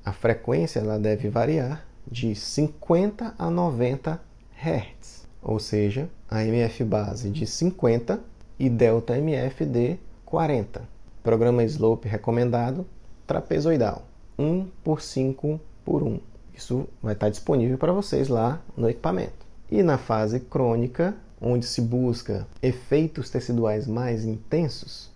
a 0.06 0.14
frequência 0.14 0.80
ela 0.80 1.00
deve 1.00 1.30
variar 1.30 1.84
de 2.06 2.36
50 2.36 3.34
a 3.40 3.50
90 3.50 4.22
Hz, 4.56 5.28
ou 5.42 5.58
seja, 5.58 6.08
a 6.30 6.44
MF 6.44 6.84
base 6.84 7.32
de 7.32 7.48
50 7.48 8.22
e 8.60 8.70
delta 8.70 9.18
MF 9.18 9.66
de 9.66 9.98
40. 10.26 10.88
Programa 11.24 11.64
slope 11.64 12.08
recomendado 12.08 12.86
trapezoidal, 13.26 14.04
1 14.38 14.68
por 14.84 15.02
5 15.02 15.60
por 15.84 16.04
1. 16.04 16.20
Isso 16.58 16.88
vai 17.02 17.14
estar 17.14 17.30
disponível 17.30 17.78
para 17.78 17.94
vocês 17.94 18.28
lá 18.28 18.60
no 18.76 18.90
equipamento. 18.90 19.46
E 19.70 19.84
na 19.84 19.98
fase 19.98 20.40
crônica, 20.40 21.16
onde 21.40 21.68
se 21.68 21.80
busca 21.82 22.48
efeitos 22.64 23.30
teciduais 23.30 23.86
mais 23.86 24.26
intensos, 24.26 25.12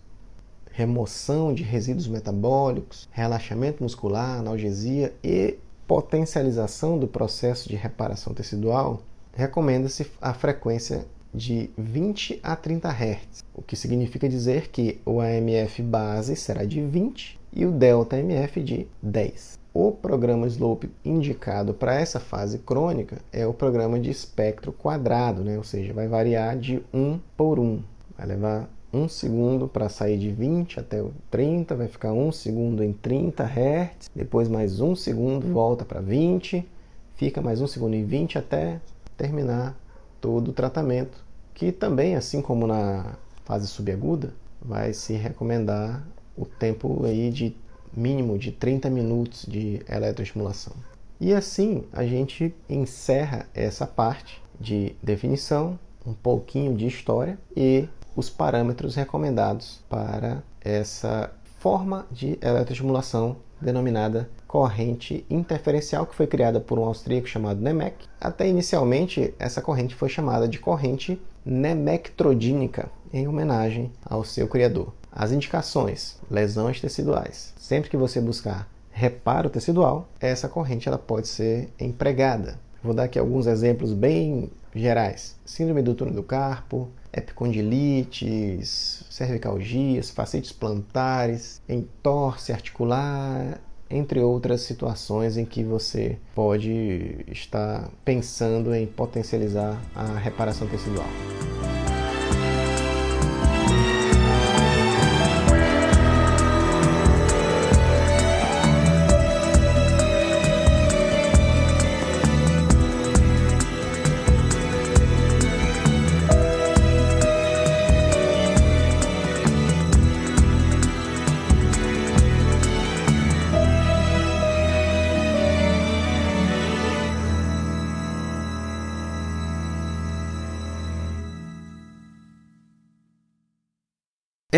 remoção 0.72 1.52
de 1.52 1.64
resíduos 1.64 2.08
metabólicos, 2.08 3.10
relaxamento 3.12 3.82
muscular, 3.82 4.40
analgesia 4.40 5.14
e 5.24 5.58
potencialização 5.88 7.00
do 7.00 7.08
processo 7.08 7.68
de 7.68 7.76
reparação 7.76 8.34
tecidual, 8.36 9.02
recomenda-se 9.34 10.10
a 10.22 10.34
frequência 10.36 11.06
de 11.34 11.72
20 11.78 12.40
a 12.44 12.56
30 12.56 12.88
Hz, 12.90 13.44
o 13.54 13.62
que 13.62 13.76
significa 13.76 14.30
dizer 14.30 14.70
que 14.70 15.02
o 15.06 15.20
AMF 15.20 15.82
base 15.82 16.36
será 16.36 16.66
de 16.66 16.82
20 16.82 17.40
e 17.52 17.66
o 17.66 17.72
delta 17.72 18.18
de 18.64 18.88
10. 19.02 19.61
O 19.74 19.90
programa 19.90 20.48
Slope 20.48 20.92
indicado 21.04 21.74
para 21.74 21.96
essa 21.96 22.20
fase 22.20 22.60
crônica 22.60 23.20
é 23.32 23.48
o 23.48 23.54
programa 23.54 23.98
de 23.98 24.10
espectro 24.10 24.74
quadrado, 24.74 25.46
né? 25.46 25.58
ou 25.58 25.64
seja, 25.64 25.94
vai 25.94 26.10
variar 26.10 26.58
de 26.58 26.84
1 26.94 27.20
por 27.38 27.58
1. 27.58 27.82
Vai 28.18 28.28
levar 28.28 28.70
1 28.94 29.08
segundo 29.08 29.70
para 29.70 29.88
sair 29.88 30.18
de 30.18 30.30
20 30.30 30.78
até 30.78 31.02
30, 31.30 31.74
vai 31.74 31.88
ficar 31.88 32.12
1 32.12 32.34
segundo 32.34 32.84
em 32.84 32.92
30 32.92 33.46
Hz, 33.46 34.10
depois 34.14 34.50
mais 34.50 34.82
1 34.82 34.94
segundo 34.98 35.48
volta 35.54 35.86
para 35.86 36.02
20, 36.02 36.68
fica 37.16 37.42
mais 37.42 37.62
1 37.62 37.68
segundo 37.68 37.94
em 37.94 38.04
20 38.04 38.38
até 38.38 38.82
terminar 39.16 39.80
todo 40.20 40.50
o 40.50 40.54
tratamento, 40.54 41.24
que 41.54 41.72
também, 41.72 42.16
assim 42.16 42.42
como 42.42 42.68
na 42.68 43.16
fase 43.46 43.68
subaguda, 43.68 44.34
vai 44.62 44.94
se 44.94 45.14
recomendar 45.14 46.06
o 46.38 46.46
tempo 46.46 47.06
aí 47.06 47.30
de 47.30 47.56
mínimo 47.94 48.38
de 48.38 48.52
30 48.52 48.90
minutos 48.90 49.46
de 49.48 49.82
eletroestimulação. 49.90 50.74
E 51.20 51.34
assim 51.34 51.84
a 51.94 52.04
gente 52.04 52.54
encerra 52.70 53.46
essa 53.54 53.86
parte 53.86 54.42
de 54.60 54.96
definição, 55.02 55.80
um 56.06 56.14
pouquinho 56.14 56.76
de 56.76 56.88
história 56.88 57.38
e 57.56 57.88
os 58.16 58.30
parâmetros 58.30 58.96
recomendados 58.96 59.80
para 59.88 60.44
essa 60.60 61.32
forma 61.60 62.08
de 62.12 62.38
eletroestimulação 62.42 63.38
denominada 63.62 64.28
corrente 64.48 65.24
interferencial, 65.30 66.06
que 66.06 66.16
foi 66.16 66.28
criada 66.28 66.60
por 66.60 66.80
um 66.80 66.86
austríaco 66.86 67.28
chamado 67.28 67.62
Nemec. 67.62 68.08
Até 68.20 68.48
inicialmente, 68.48 69.34
essa 69.40 69.62
corrente 69.62 69.96
foi 69.96 70.10
chamada 70.10 70.48
de 70.48 70.60
corrente 70.60 71.22
nemectrodínica, 71.46 72.90
em 73.14 73.28
homenagem 73.28 73.92
ao 74.04 74.24
seu 74.24 74.48
criador. 74.48 74.94
As 75.12 75.32
indicações: 75.32 76.18
lesões 76.30 76.80
teciduais. 76.80 77.54
Sempre 77.58 77.90
que 77.90 77.98
você 77.98 78.22
buscar 78.22 78.68
reparo 78.92 79.50
tecidual, 79.50 80.10
essa 80.20 80.48
corrente 80.48 80.88
ela 80.88 80.98
pode 80.98 81.28
ser 81.28 81.70
empregada. 81.80 82.60
Vou 82.84 82.94
dar 82.94 83.04
aqui 83.04 83.20
alguns 83.20 83.48
exemplos 83.48 83.94
bem 83.94 84.50
gerais: 84.74 85.36
síndrome 85.46 85.82
do 85.82 85.94
túnel 85.94 86.14
do 86.14 86.24
carpo, 86.24 86.90
epicondilites, 87.14 89.04
cervicalgias, 89.10 90.10
facetes 90.10 90.52
plantares, 90.52 91.62
entorse 91.68 92.52
articular, 92.52 93.60
entre 93.90 94.22
outras 94.22 94.62
situações 94.62 95.38
em 95.38 95.46
que 95.46 95.64
você 95.64 96.18
pode 96.34 97.26
estar 97.28 97.90
pensando 98.06 98.74
em 98.74 98.88
potencializar 98.88 99.82
a 99.94 100.18
reparação 100.18 100.68
tecidual. 100.68 101.08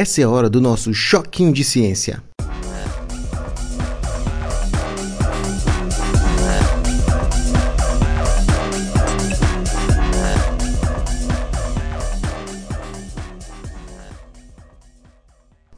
Essa 0.04 0.20
é 0.20 0.26
a 0.26 0.30
hora 0.30 0.50
do 0.50 0.60
nosso 0.60 0.94
choquinho 0.94 1.54
de 1.54 1.64
ciência. 1.64 2.22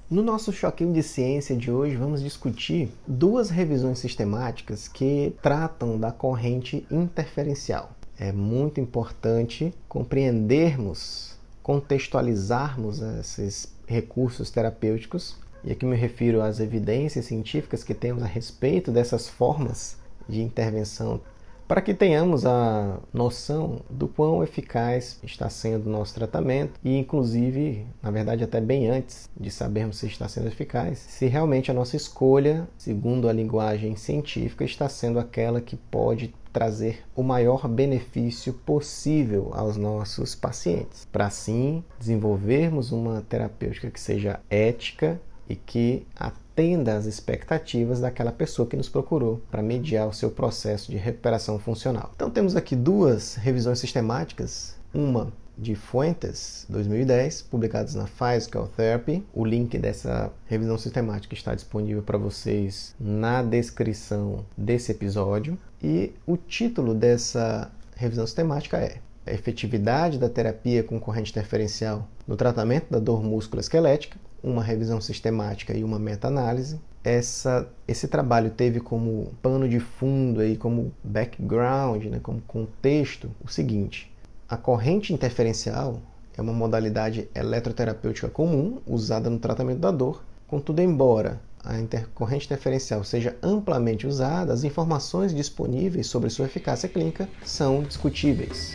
No 0.10 0.24
nosso 0.24 0.51
choquinho 0.51 0.91
de 0.91 1.03
ciência 1.03 1.55
de 1.55 1.70
hoje, 1.70 1.96
vamos 1.96 2.24
discutir 2.24 2.89
duas 3.05 3.51
revisões 3.51 4.00
sistemáticas 4.00 4.88
que 4.88 5.36
tratam 5.39 6.00
da 6.00 6.12
corrente 6.12 6.84
interferencial. 6.89 7.91
É 8.17 8.32
muito 8.32 8.82
importante 8.82 9.72
compreendermos, 9.88 11.36
contextualizarmos 11.62 13.03
esses 13.20 13.75
recursos 13.87 14.49
terapêuticos, 14.49 15.37
e 15.63 15.71
aqui 15.71 15.85
me 15.85 15.95
refiro 15.95 16.41
às 16.41 16.59
evidências 16.59 17.25
científicas 17.25 17.83
que 17.83 17.93
temos 17.93 18.23
a 18.23 18.27
respeito 18.27 18.91
dessas 18.91 19.27
formas 19.27 19.97
de 20.27 20.41
intervenção 20.41 21.21
para 21.67 21.81
que 21.81 21.93
tenhamos 21.93 22.45
a 22.45 22.99
noção 23.11 23.81
do 23.89 24.07
quão 24.07 24.43
eficaz 24.43 25.19
está 25.23 25.49
sendo 25.49 25.87
o 25.87 25.91
nosso 25.91 26.13
tratamento 26.13 26.79
e, 26.83 26.95
inclusive, 26.95 27.85
na 28.03 28.11
verdade, 28.11 28.43
até 28.43 28.61
bem 28.61 28.87
antes 28.89 29.27
de 29.35 29.49
sabermos 29.49 29.97
se 29.97 30.05
está 30.05 30.27
sendo 30.27 30.47
eficaz, 30.47 30.99
se 30.99 31.25
realmente 31.25 31.71
a 31.71 31.73
nossa 31.73 31.95
escolha, 31.95 32.67
segundo 32.77 33.27
a 33.27 33.33
linguagem 33.33 33.95
científica, 33.95 34.63
está 34.63 34.87
sendo 34.87 35.17
aquela 35.17 35.59
que 35.59 35.75
pode 35.75 36.33
trazer 36.55 37.03
o 37.13 37.21
maior 37.21 37.67
benefício 37.67 38.53
possível 38.53 39.51
aos 39.51 39.75
nossos 39.75 40.35
pacientes, 40.35 41.05
para 41.12 41.25
assim 41.25 41.83
desenvolvermos 42.00 42.93
uma 42.93 43.21
terapêutica 43.27 43.91
que 43.91 44.00
seja 44.00 44.39
ética 44.50 45.19
e 45.50 45.55
que 45.57 46.07
atenda 46.15 46.95
às 46.95 47.05
expectativas 47.05 48.00
daquela 48.00 48.31
pessoa 48.31 48.65
que 48.65 48.77
nos 48.77 48.88
procurou 48.88 49.41
para 49.51 49.62
mediar 49.62 50.07
o 50.07 50.13
seu 50.13 50.31
processo 50.31 50.89
de 50.89 50.95
recuperação 50.95 51.59
funcional. 51.59 52.12
Então 52.15 52.31
temos 52.31 52.55
aqui 52.55 52.74
duas 52.74 53.35
revisões 53.35 53.79
sistemáticas, 53.79 54.77
uma 54.93 55.33
de 55.57 55.75
Fuentes, 55.75 56.65
2010, 56.69 57.43
publicadas 57.43 57.95
na 57.95 58.07
Physical 58.07 58.67
Therapy. 58.67 59.24
O 59.33 59.45
link 59.45 59.77
dessa 59.77 60.31
revisão 60.45 60.77
sistemática 60.77 61.33
está 61.33 61.55
disponível 61.55 62.03
para 62.03 62.17
vocês 62.17 62.93
na 63.00 63.41
descrição 63.41 64.45
desse 64.57 64.91
episódio. 64.91 65.57
E 65.87 66.11
o 66.25 66.35
título 66.35 66.95
dessa 66.95 67.71
revisão 67.95 68.25
sistemática 68.25 68.75
é 68.75 68.97
a 69.23 69.31
efetividade 69.31 70.17
da 70.17 70.27
terapia 70.27 70.81
com 70.81 70.99
corrente 70.99 71.29
interferencial 71.29 72.07
no 72.27 72.35
tratamento 72.35 72.87
da 72.89 72.97
dor 72.97 73.21
músculo-esquelética 73.21 74.17
uma 74.43 74.63
revisão 74.63 74.99
sistemática 74.99 75.77
e 75.77 75.83
uma 75.83 75.99
meta-análise. 75.99 76.79
Essa, 77.03 77.69
esse 77.87 78.07
trabalho 78.07 78.49
teve 78.49 78.79
como 78.79 79.31
pano 79.43 79.69
de 79.69 79.79
fundo, 79.79 80.39
aí, 80.39 80.57
como 80.57 80.91
background, 81.03 82.05
né, 82.05 82.19
como 82.19 82.41
contexto, 82.41 83.29
o 83.43 83.48
seguinte: 83.48 84.11
a 84.50 84.57
corrente 84.57 85.13
interferencial 85.13 86.01
é 86.35 86.41
uma 86.41 86.53
modalidade 86.53 87.29
eletroterapêutica 87.35 88.27
comum 88.27 88.79
usada 88.87 89.29
no 89.29 89.37
tratamento 89.37 89.81
da 89.81 89.91
dor. 89.91 90.24
Contudo, 90.48 90.81
embora 90.81 91.39
a 91.65 91.79
intercorrente 91.79 92.45
interferencial 92.45 93.03
seja 93.03 93.35
amplamente 93.41 94.05
usada, 94.05 94.53
as 94.53 94.63
informações 94.63 95.33
disponíveis 95.33 96.07
sobre 96.07 96.29
sua 96.29 96.45
eficácia 96.45 96.87
clínica 96.87 97.27
são 97.43 97.81
discutíveis. 97.81 98.73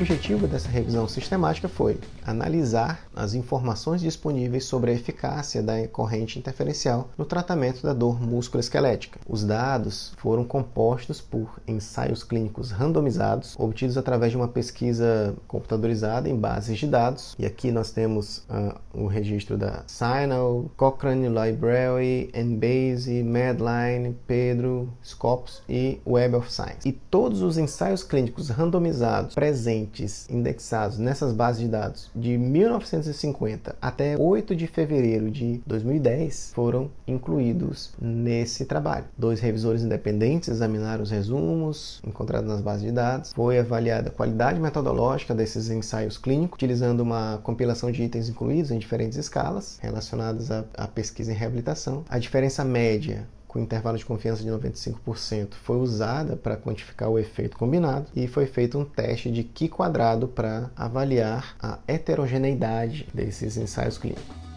Objetivo 0.00 0.46
dessa 0.46 0.68
revisão 0.68 1.06
sistemática 1.06 1.68
foi 1.68 1.98
analisar 2.24 3.06
as 3.14 3.34
informações 3.34 4.00
disponíveis 4.00 4.64
sobre 4.64 4.90
a 4.90 4.94
eficácia 4.94 5.62
da 5.62 5.86
corrente 5.88 6.38
interferencial 6.38 7.10
no 7.18 7.24
tratamento 7.26 7.82
da 7.82 7.92
dor 7.92 8.18
musculoesquelética. 8.18 9.20
Os 9.28 9.44
dados 9.44 10.12
foram 10.16 10.42
compostos 10.42 11.20
por 11.20 11.60
ensaios 11.68 12.24
clínicos 12.24 12.70
randomizados, 12.70 13.54
obtidos 13.58 13.98
através 13.98 14.30
de 14.32 14.38
uma 14.38 14.48
pesquisa 14.48 15.36
computadorizada 15.46 16.30
em 16.30 16.36
bases 16.36 16.78
de 16.78 16.86
dados. 16.86 17.36
E 17.38 17.44
aqui 17.44 17.70
nós 17.70 17.90
temos 17.90 18.38
uh, 18.48 18.78
o 18.94 19.06
registro 19.06 19.58
da 19.58 19.82
Sinal, 19.86 20.70
Cochrane 20.78 21.28
Library, 21.28 22.30
Embase, 22.34 23.22
Medline, 23.22 24.16
Pedro, 24.26 24.90
Scopus 25.04 25.62
e 25.68 26.00
Web 26.06 26.36
of 26.36 26.50
Science. 26.50 26.88
E 26.88 26.92
todos 26.92 27.42
os 27.42 27.58
ensaios 27.58 28.02
clínicos 28.02 28.48
randomizados 28.48 29.34
presentes 29.34 29.89
indexados 30.30 30.98
nessas 30.98 31.32
bases 31.32 31.62
de 31.62 31.68
dados 31.68 32.10
de 32.14 32.36
1950 32.36 33.76
até 33.80 34.16
8 34.18 34.54
de 34.54 34.66
fevereiro 34.66 35.30
de 35.30 35.60
2010 35.66 36.52
foram 36.54 36.90
incluídos 37.06 37.92
nesse 38.00 38.64
trabalho. 38.64 39.06
Dois 39.16 39.40
revisores 39.40 39.82
independentes 39.82 40.48
examinaram 40.48 41.02
os 41.02 41.10
resumos 41.10 42.00
encontrados 42.06 42.48
nas 42.48 42.60
bases 42.60 42.82
de 42.82 42.92
dados. 42.92 43.32
Foi 43.32 43.58
avaliada 43.58 44.08
a 44.08 44.12
qualidade 44.12 44.60
metodológica 44.60 45.34
desses 45.34 45.70
ensaios 45.70 46.18
clínicos, 46.18 46.56
utilizando 46.56 47.00
uma 47.00 47.38
compilação 47.42 47.90
de 47.90 48.02
itens 48.02 48.28
incluídos 48.28 48.70
em 48.70 48.78
diferentes 48.78 49.18
escalas 49.18 49.78
relacionadas 49.80 50.50
à, 50.50 50.64
à 50.76 50.86
pesquisa 50.86 51.32
em 51.32 51.34
reabilitação. 51.34 52.04
A 52.08 52.18
diferença 52.18 52.64
média 52.64 53.26
com 53.50 53.58
intervalo 53.58 53.98
de 53.98 54.06
confiança 54.06 54.44
de 54.44 54.48
95%, 54.48 55.54
foi 55.54 55.76
usada 55.76 56.36
para 56.36 56.56
quantificar 56.56 57.08
o 57.08 57.18
efeito 57.18 57.58
combinado 57.58 58.06
e 58.14 58.28
foi 58.28 58.46
feito 58.46 58.78
um 58.78 58.84
teste 58.84 59.28
de 59.28 59.42
Q 59.42 59.68
quadrado 59.68 60.28
para 60.28 60.70
avaliar 60.76 61.56
a 61.60 61.80
heterogeneidade 61.88 63.08
desses 63.12 63.56
ensaios 63.56 63.98
clínicos. 63.98 64.49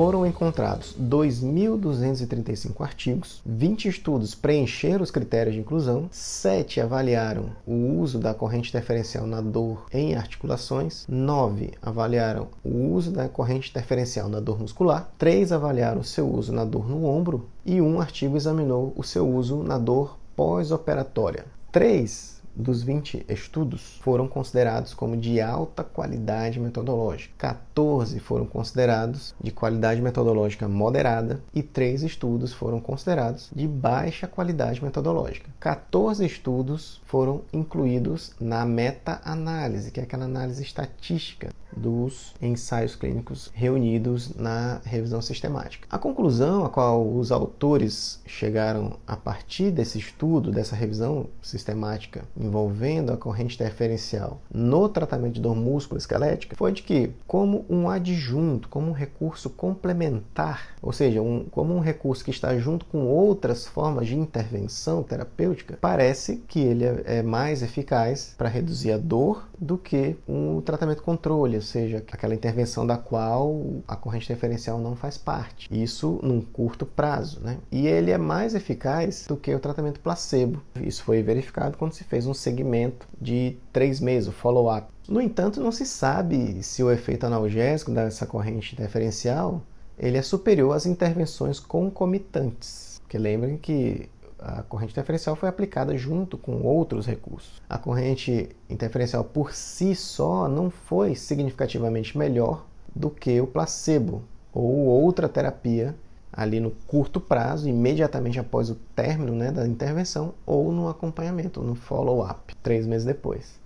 Foram 0.00 0.24
encontrados 0.24 0.96
2.235 0.98 2.80
artigos, 2.80 3.42
20 3.44 3.86
estudos 3.86 4.34
preencheram 4.34 5.02
os 5.02 5.10
critérios 5.10 5.54
de 5.54 5.60
inclusão, 5.60 6.08
7 6.10 6.80
avaliaram 6.80 7.50
o 7.66 8.00
uso 8.00 8.18
da 8.18 8.32
corrente 8.32 8.70
interferencial 8.70 9.26
na 9.26 9.42
dor 9.42 9.84
em 9.92 10.14
articulações, 10.14 11.04
9 11.06 11.74
avaliaram 11.82 12.48
o 12.64 12.94
uso 12.94 13.10
da 13.10 13.28
corrente 13.28 13.68
interferencial 13.68 14.30
na 14.30 14.40
dor 14.40 14.58
muscular, 14.58 15.12
3 15.18 15.52
avaliaram 15.52 16.00
o 16.00 16.04
seu 16.04 16.26
uso 16.34 16.50
na 16.50 16.64
dor 16.64 16.88
no 16.88 17.04
ombro 17.04 17.46
e 17.66 17.78
um 17.82 18.00
artigo 18.00 18.38
examinou 18.38 18.94
o 18.96 19.04
seu 19.04 19.28
uso 19.28 19.62
na 19.62 19.76
dor 19.76 20.16
pós-operatória. 20.34 21.44
Três 21.70 22.39
dos 22.60 22.82
20 22.82 23.24
estudos 23.28 23.98
foram 24.00 24.28
considerados 24.28 24.94
como 24.94 25.16
de 25.16 25.40
alta 25.40 25.82
qualidade 25.82 26.60
metodológica. 26.60 27.32
14 27.38 28.20
foram 28.20 28.46
considerados 28.46 29.34
de 29.42 29.50
qualidade 29.50 30.00
metodológica 30.00 30.68
moderada 30.68 31.40
e 31.54 31.62
3 31.62 32.02
estudos 32.02 32.52
foram 32.52 32.80
considerados 32.80 33.50
de 33.54 33.66
baixa 33.66 34.26
qualidade 34.26 34.82
metodológica. 34.82 35.50
14 35.58 36.24
estudos 36.24 37.00
foram 37.06 37.42
incluídos 37.52 38.32
na 38.40 38.64
meta-análise, 38.64 39.90
que 39.90 40.00
é 40.00 40.02
aquela 40.02 40.24
análise 40.24 40.62
estatística 40.62 41.50
dos 41.76 42.34
ensaios 42.40 42.96
clínicos 42.96 43.50
reunidos 43.54 44.34
na 44.34 44.80
revisão 44.84 45.20
sistemática. 45.20 45.86
A 45.90 45.98
conclusão 45.98 46.64
a 46.64 46.68
qual 46.68 47.06
os 47.06 47.32
autores 47.32 48.20
chegaram 48.26 48.96
a 49.06 49.16
partir 49.16 49.70
desse 49.70 49.98
estudo, 49.98 50.50
dessa 50.50 50.76
revisão 50.76 51.26
sistemática 51.42 52.24
envolvendo 52.36 53.12
a 53.12 53.16
corrente 53.16 53.54
interferencial 53.54 54.40
no 54.52 54.88
tratamento 54.88 55.34
de 55.34 55.40
dor 55.40 55.56
músculo-esquelética, 55.56 56.56
foi 56.56 56.72
de 56.72 56.82
que, 56.82 57.10
como 57.26 57.64
um 57.68 57.88
adjunto, 57.88 58.68
como 58.68 58.90
um 58.90 58.94
recurso 58.94 59.50
complementar, 59.50 60.76
ou 60.82 60.92
seja, 60.92 61.22
um, 61.22 61.44
como 61.50 61.74
um 61.74 61.80
recurso 61.80 62.24
que 62.24 62.30
está 62.30 62.56
junto 62.58 62.84
com 62.86 63.06
outras 63.06 63.66
formas 63.66 64.06
de 64.06 64.16
intervenção 64.16 65.02
terapêutica, 65.02 65.78
parece 65.80 66.36
que 66.48 66.60
ele 66.60 66.84
é, 66.84 67.02
é 67.06 67.22
mais 67.22 67.62
eficaz 67.62 68.34
para 68.36 68.48
reduzir 68.48 68.92
a 68.92 68.98
dor 68.98 69.49
do 69.60 69.76
que 69.76 70.16
um 70.26 70.60
tratamento 70.62 71.02
controle, 71.02 71.56
ou 71.56 71.62
seja, 71.62 71.98
aquela 71.98 72.34
intervenção 72.34 72.86
da 72.86 72.96
qual 72.96 73.82
a 73.86 73.94
corrente 73.94 74.24
interferencial 74.24 74.78
não 74.78 74.96
faz 74.96 75.18
parte. 75.18 75.68
Isso 75.70 76.18
num 76.22 76.40
curto 76.40 76.86
prazo, 76.86 77.40
né? 77.40 77.58
E 77.70 77.86
ele 77.86 78.10
é 78.10 78.16
mais 78.16 78.54
eficaz 78.54 79.26
do 79.26 79.36
que 79.36 79.54
o 79.54 79.60
tratamento 79.60 80.00
placebo. 80.00 80.62
Isso 80.80 81.04
foi 81.04 81.22
verificado 81.22 81.76
quando 81.76 81.92
se 81.92 82.04
fez 82.04 82.26
um 82.26 82.32
segmento 82.32 83.06
de 83.20 83.58
três 83.72 84.00
meses, 84.00 84.28
o 84.28 84.32
follow-up. 84.32 84.88
No 85.06 85.20
entanto, 85.20 85.60
não 85.60 85.72
se 85.72 85.84
sabe 85.84 86.62
se 86.62 86.82
o 86.82 86.90
efeito 86.90 87.26
analgésico 87.26 87.90
dessa 87.90 88.26
corrente 88.26 88.74
interferencial 88.74 89.62
ele 89.98 90.16
é 90.16 90.22
superior 90.22 90.74
às 90.74 90.86
intervenções 90.86 91.60
concomitantes. 91.60 92.98
Porque 93.02 93.18
lembrem 93.18 93.58
que 93.58 94.08
a 94.40 94.62
corrente 94.62 94.92
interferencial 94.92 95.36
foi 95.36 95.48
aplicada 95.48 95.96
junto 95.96 96.38
com 96.38 96.62
outros 96.62 97.06
recursos. 97.06 97.60
A 97.68 97.76
corrente 97.76 98.48
interferencial 98.68 99.22
por 99.22 99.52
si 99.52 99.94
só 99.94 100.48
não 100.48 100.70
foi 100.70 101.14
significativamente 101.14 102.16
melhor 102.16 102.64
do 102.94 103.10
que 103.10 103.40
o 103.40 103.46
placebo 103.46 104.22
ou 104.52 104.86
outra 104.86 105.28
terapia 105.28 105.94
ali 106.32 106.60
no 106.60 106.70
curto 106.86 107.20
prazo, 107.20 107.68
imediatamente 107.68 108.38
após 108.38 108.70
o 108.70 108.76
término 108.94 109.34
né, 109.34 109.50
da 109.50 109.66
intervenção, 109.66 110.32
ou 110.46 110.70
no 110.70 110.88
acompanhamento, 110.88 111.60
no 111.60 111.74
follow-up, 111.74 112.54
três 112.62 112.86
meses 112.86 113.04
depois. 113.04 113.58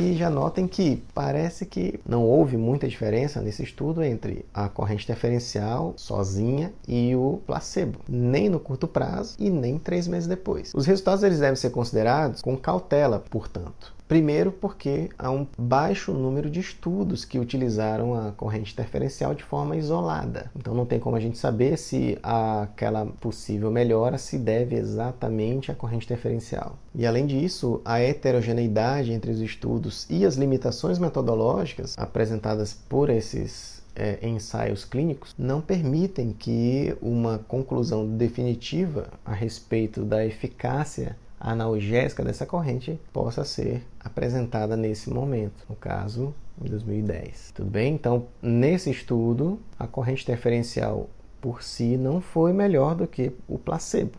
Aqui 0.00 0.16
já 0.16 0.30
notem 0.30 0.66
que 0.66 1.02
parece 1.14 1.66
que 1.66 2.00
não 2.08 2.24
houve 2.24 2.56
muita 2.56 2.88
diferença 2.88 3.40
nesse 3.40 3.62
estudo 3.62 4.02
entre 4.02 4.46
a 4.54 4.66
corrente 4.68 5.04
interferencial 5.04 5.92
sozinha 5.96 6.72
e 6.88 7.14
o 7.14 7.40
placebo, 7.46 7.98
nem 8.08 8.48
no 8.48 8.58
curto 8.58 8.88
prazo 8.88 9.36
e 9.38 9.50
nem 9.50 9.78
três 9.78 10.08
meses 10.08 10.26
depois. 10.26 10.72
Os 10.74 10.86
resultados 10.86 11.22
eles 11.22 11.38
devem 11.38 11.56
ser 11.56 11.70
considerados 11.70 12.40
com 12.40 12.56
cautela, 12.56 13.22
portanto. 13.30 13.99
Primeiro, 14.10 14.50
porque 14.50 15.08
há 15.16 15.30
um 15.30 15.46
baixo 15.56 16.12
número 16.12 16.50
de 16.50 16.58
estudos 16.58 17.24
que 17.24 17.38
utilizaram 17.38 18.12
a 18.12 18.32
corrente 18.32 18.72
interferencial 18.72 19.36
de 19.36 19.44
forma 19.44 19.76
isolada. 19.76 20.50
Então, 20.56 20.74
não 20.74 20.84
tem 20.84 20.98
como 20.98 21.14
a 21.14 21.20
gente 21.20 21.38
saber 21.38 21.78
se 21.78 22.18
aquela 22.20 23.06
possível 23.06 23.70
melhora 23.70 24.18
se 24.18 24.36
deve 24.36 24.74
exatamente 24.74 25.70
à 25.70 25.76
corrente 25.76 26.06
interferencial. 26.06 26.76
E, 26.92 27.06
além 27.06 27.24
disso, 27.24 27.80
a 27.84 28.00
heterogeneidade 28.00 29.12
entre 29.12 29.30
os 29.30 29.38
estudos 29.38 30.08
e 30.10 30.26
as 30.26 30.34
limitações 30.34 30.98
metodológicas 30.98 31.96
apresentadas 31.96 32.74
por 32.88 33.10
esses 33.10 33.80
é, 33.94 34.18
ensaios 34.26 34.84
clínicos 34.84 35.36
não 35.38 35.60
permitem 35.60 36.34
que 36.36 36.96
uma 37.00 37.38
conclusão 37.46 38.08
definitiva 38.08 39.06
a 39.24 39.32
respeito 39.32 40.04
da 40.04 40.26
eficácia 40.26 41.16
analgésica 41.40 42.22
dessa 42.22 42.44
corrente 42.44 43.00
possa 43.12 43.44
ser 43.44 43.82
apresentada 43.98 44.76
nesse 44.76 45.08
momento, 45.08 45.64
no 45.68 45.74
caso, 45.74 46.34
em 46.62 46.68
2010. 46.68 47.52
Tudo 47.54 47.70
bem? 47.70 47.94
Então, 47.94 48.26
nesse 48.42 48.90
estudo, 48.90 49.58
a 49.78 49.86
corrente 49.86 50.22
interferencial 50.22 51.08
por 51.40 51.62
si 51.62 51.96
não 51.96 52.20
foi 52.20 52.52
melhor 52.52 52.94
do 52.94 53.06
que 53.06 53.32
o 53.48 53.58
placebo. 53.58 54.18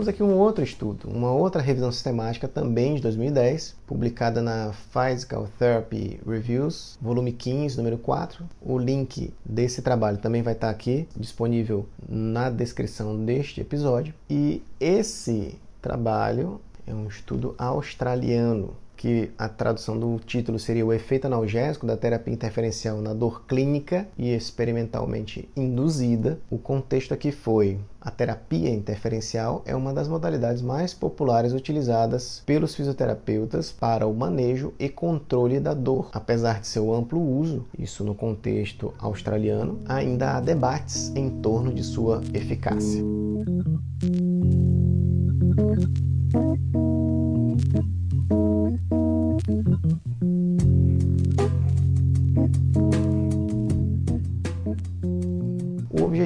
Temos 0.00 0.08
aqui 0.08 0.22
um 0.22 0.38
outro 0.38 0.64
estudo, 0.64 1.10
uma 1.10 1.30
outra 1.30 1.60
revisão 1.60 1.92
sistemática 1.92 2.48
também 2.48 2.94
de 2.94 3.02
2010, 3.02 3.76
publicada 3.86 4.40
na 4.40 4.72
Physical 4.72 5.46
Therapy 5.58 6.18
Reviews, 6.26 6.96
volume 7.02 7.32
15, 7.32 7.76
número 7.76 7.98
4. 7.98 8.42
O 8.62 8.78
link 8.78 9.30
desse 9.44 9.82
trabalho 9.82 10.16
também 10.16 10.40
vai 10.40 10.54
estar 10.54 10.70
aqui 10.70 11.06
disponível 11.14 11.86
na 12.08 12.48
descrição 12.48 13.22
deste 13.26 13.60
episódio. 13.60 14.14
E 14.30 14.62
esse 14.80 15.58
trabalho 15.82 16.62
é 16.86 16.94
um 16.94 17.06
estudo 17.06 17.54
australiano 17.58 18.74
que 19.00 19.30
a 19.38 19.48
tradução 19.48 19.98
do 19.98 20.18
título 20.18 20.58
seria 20.58 20.84
o 20.84 20.92
efeito 20.92 21.26
analgésico 21.26 21.86
da 21.86 21.96
terapia 21.96 22.34
interferencial 22.34 23.00
na 23.00 23.14
dor 23.14 23.46
clínica 23.46 24.06
e 24.18 24.34
experimentalmente 24.34 25.48
induzida. 25.56 26.38
O 26.50 26.58
contexto 26.58 27.14
aqui 27.14 27.32
foi 27.32 27.78
a 27.98 28.10
terapia 28.10 28.68
interferencial 28.68 29.62
é 29.64 29.74
uma 29.74 29.94
das 29.94 30.06
modalidades 30.06 30.60
mais 30.60 30.92
populares 30.92 31.54
utilizadas 31.54 32.42
pelos 32.44 32.74
fisioterapeutas 32.74 33.72
para 33.72 34.06
o 34.06 34.14
manejo 34.14 34.74
e 34.78 34.86
controle 34.90 35.58
da 35.58 35.72
dor. 35.72 36.10
Apesar 36.12 36.60
de 36.60 36.66
seu 36.66 36.92
amplo 36.92 37.20
uso, 37.20 37.64
isso 37.78 38.04
no 38.04 38.14
contexto 38.14 38.92
australiano, 38.98 39.80
ainda 39.88 40.36
há 40.36 40.40
debates 40.40 41.10
em 41.16 41.30
torno 41.40 41.72
de 41.72 41.82
sua 41.82 42.20
eficácia. 42.34 43.02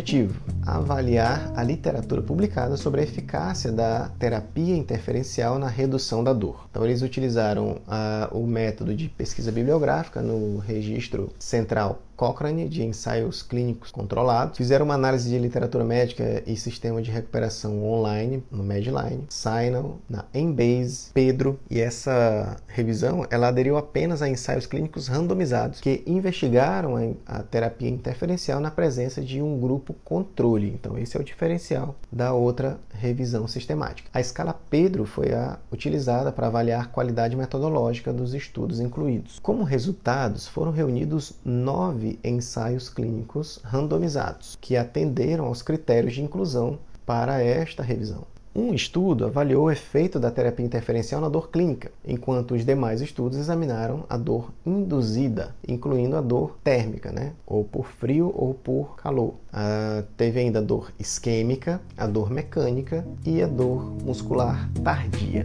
Objetivo 0.04 0.34
avaliar 0.66 1.52
a 1.56 1.62
literatura 1.62 2.20
publicada 2.20 2.76
sobre 2.76 3.00
a 3.00 3.04
eficácia 3.04 3.72
da 3.72 4.10
terapia 4.18 4.76
interferencial 4.76 5.58
na 5.58 5.68
redução 5.68 6.22
da 6.22 6.32
dor. 6.32 6.66
Então, 6.70 6.84
eles 6.84 7.00
utilizaram 7.02 7.78
uh, 7.86 8.38
o 8.38 8.46
método 8.46 8.94
de 8.94 9.08
pesquisa 9.08 9.50
bibliográfica 9.50 10.20
no 10.20 10.58
registro 10.58 11.30
central 11.38 12.02
Cochrane 12.16 12.68
de 12.68 12.84
ensaios 12.84 13.42
clínicos 13.42 13.90
controlados, 13.90 14.56
fizeram 14.56 14.84
uma 14.84 14.94
análise 14.94 15.28
de 15.28 15.38
literatura 15.38 15.84
médica 15.84 16.42
e 16.46 16.56
sistema 16.56 17.02
de 17.02 17.10
recuperação 17.10 17.84
online 17.84 18.42
no 18.50 18.62
Medline, 18.62 19.24
Sinal, 19.28 19.98
na 20.08 20.24
Embase, 20.32 21.10
Pedro, 21.12 21.58
e 21.70 21.80
essa 21.80 22.56
revisão 22.66 23.26
ela 23.30 23.48
aderiu 23.48 23.76
apenas 23.76 24.22
a 24.22 24.28
ensaios 24.28 24.66
clínicos 24.66 25.08
randomizados 25.08 25.80
que 25.80 26.02
investigaram 26.06 26.94
a, 27.26 27.42
terapia 27.42 27.88
interferencial 27.88 28.60
na 28.60 28.70
presença 28.70 29.20
de 29.20 29.42
um 29.42 29.58
grupo 29.58 29.94
controle. 30.04 30.68
Então 30.68 30.96
esse 30.98 31.16
é 31.16 31.20
o 31.20 31.24
diferencial 31.24 31.94
da 32.10 32.32
outra 32.32 32.78
revisão 32.92 33.46
sistemática. 33.48 34.08
A 34.12 34.20
escala 34.20 34.58
Pedro 34.70 35.04
foi 35.04 35.32
a 35.32 35.58
utilizada 35.72 36.32
para 36.32 36.46
avaliar 36.46 36.82
a 36.82 36.86
qualidade 36.86 37.36
metodológica 37.36 38.12
dos 38.12 38.34
estudos 38.34 38.80
incluídos. 38.80 39.38
Como 39.40 39.64
resultados, 39.64 40.46
foram 40.46 40.70
reunidos 40.70 41.34
nove 41.44 42.03
nove 42.04 42.18
ensaios 42.22 42.88
clínicos 42.90 43.58
randomizados 43.64 44.58
que 44.60 44.76
atenderam 44.76 45.46
aos 45.46 45.62
critérios 45.62 46.14
de 46.14 46.22
inclusão 46.22 46.78
para 47.06 47.42
esta 47.42 47.82
revisão. 47.82 48.22
Um 48.56 48.72
estudo 48.72 49.24
avaliou 49.24 49.64
o 49.64 49.70
efeito 49.70 50.20
da 50.20 50.30
terapia 50.30 50.64
interferencial 50.64 51.20
na 51.20 51.28
dor 51.28 51.50
clínica, 51.50 51.90
enquanto 52.06 52.54
os 52.54 52.64
demais 52.64 53.00
estudos 53.00 53.36
examinaram 53.36 54.04
a 54.08 54.16
dor 54.16 54.52
induzida, 54.64 55.52
incluindo 55.66 56.16
a 56.16 56.20
dor 56.20 56.56
térmica, 56.62 57.10
né? 57.10 57.32
ou 57.44 57.64
por 57.64 57.86
frio 57.86 58.32
ou 58.32 58.54
por 58.54 58.94
calor. 58.94 59.34
Ah, 59.52 60.04
teve 60.16 60.38
ainda 60.38 60.60
a 60.60 60.62
dor 60.62 60.92
isquêmica, 61.00 61.80
a 61.96 62.06
dor 62.06 62.30
mecânica 62.30 63.04
e 63.26 63.42
a 63.42 63.48
dor 63.48 63.96
muscular 64.04 64.70
tardia. 64.84 65.44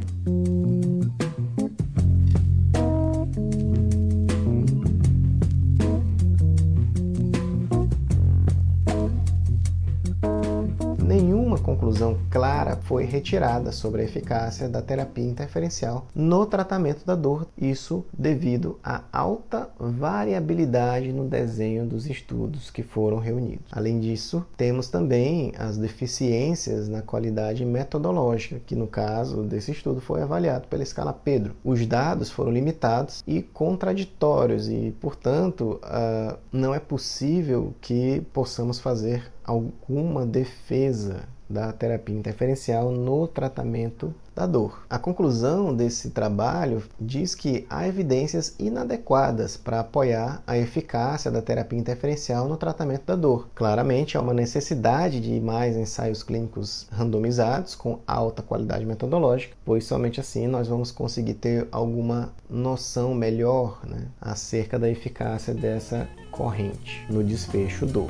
Conclusão 12.10 12.18
clara 12.30 12.78
foi 12.84 13.06
retirada 13.06 13.72
sobre 13.72 14.02
a 14.02 14.06
eficácia 14.06 14.70
da 14.70 14.82
terapia 14.82 15.26
interferencial 15.26 16.08
no 16.16 16.46
tratamento 16.46 17.06
da 17.06 17.16
dor, 17.16 17.48
isso 17.58 18.06
devido 18.18 18.80
à 18.84 19.04
alta 19.12 19.70
variabilidade 19.80 21.12
no 21.12 21.26
desenho 21.26 21.86
dos 21.86 22.08
estudos 22.08 22.70
que 22.72 22.84
foram 22.84 23.18
reunidos. 23.18 23.66
Além 23.72 24.00
disso, 24.00 24.46
temos 24.56 24.90
também 24.90 25.54
as 25.58 25.78
deficiências 25.78 26.88
na 26.88 27.02
qualidade 27.02 27.66
metodológica, 27.66 28.62
que 28.66 28.76
no 28.76 28.88
caso 28.88 29.44
desse 29.44 29.72
estudo 29.72 30.00
foi 30.00 30.22
avaliado 30.22 30.68
pela 30.68 30.84
escala 30.84 31.14
Pedro. 31.14 31.56
Os 31.64 31.86
dados 31.86 32.30
foram 32.30 32.52
limitados 32.52 33.24
e 33.28 33.42
contraditórios 33.42 34.70
e, 34.70 34.96
portanto, 35.00 35.80
uh, 35.84 36.38
não 36.52 36.74
é 36.74 36.80
possível 36.80 37.74
que 37.82 38.22
possamos 38.34 38.80
fazer 38.80 39.32
alguma 39.44 40.26
defesa 40.26 41.28
da 41.50 41.72
terapia 41.74 42.16
interferencial 42.16 42.92
no 42.92 43.28
tratamento 43.28 44.14
da 44.36 44.46
dor. 44.46 44.86
A 44.90 44.98
conclusão 45.00 45.76
desse 45.76 46.12
trabalho 46.12 46.84
diz 47.00 47.36
que 47.36 47.66
há 47.70 47.88
evidências 47.88 48.56
inadequadas 48.58 49.58
para 49.58 49.82
apoiar 49.82 50.42
a 50.48 50.58
eficácia 50.58 51.30
da 51.30 51.42
terapia 51.42 51.80
interferencial 51.80 52.48
no 52.48 52.56
tratamento 52.56 53.04
da 53.06 53.16
dor. 53.16 53.50
Claramente, 53.54 54.18
há 54.18 54.22
uma 54.22 54.34
necessidade 54.34 55.20
de 55.20 55.42
mais 55.42 55.76
ensaios 55.76 56.24
clínicos 56.24 56.88
randomizados 56.92 57.76
com 57.76 58.00
alta 58.08 58.42
qualidade 58.42 58.86
metodológica, 58.86 59.56
pois 59.66 59.84
somente 59.86 60.20
assim 60.20 60.48
nós 60.48 60.68
vamos 60.68 60.92
conseguir 60.92 61.34
ter 61.34 61.68
alguma 61.72 62.32
noção 62.50 63.14
melhor 63.14 63.82
né, 63.86 64.08
acerca 64.22 64.80
da 64.80 64.90
eficácia 64.90 65.54
dessa 65.54 66.08
corrente 66.32 67.06
no 67.10 67.24
desfecho 67.24 67.86
dor. 67.86 68.08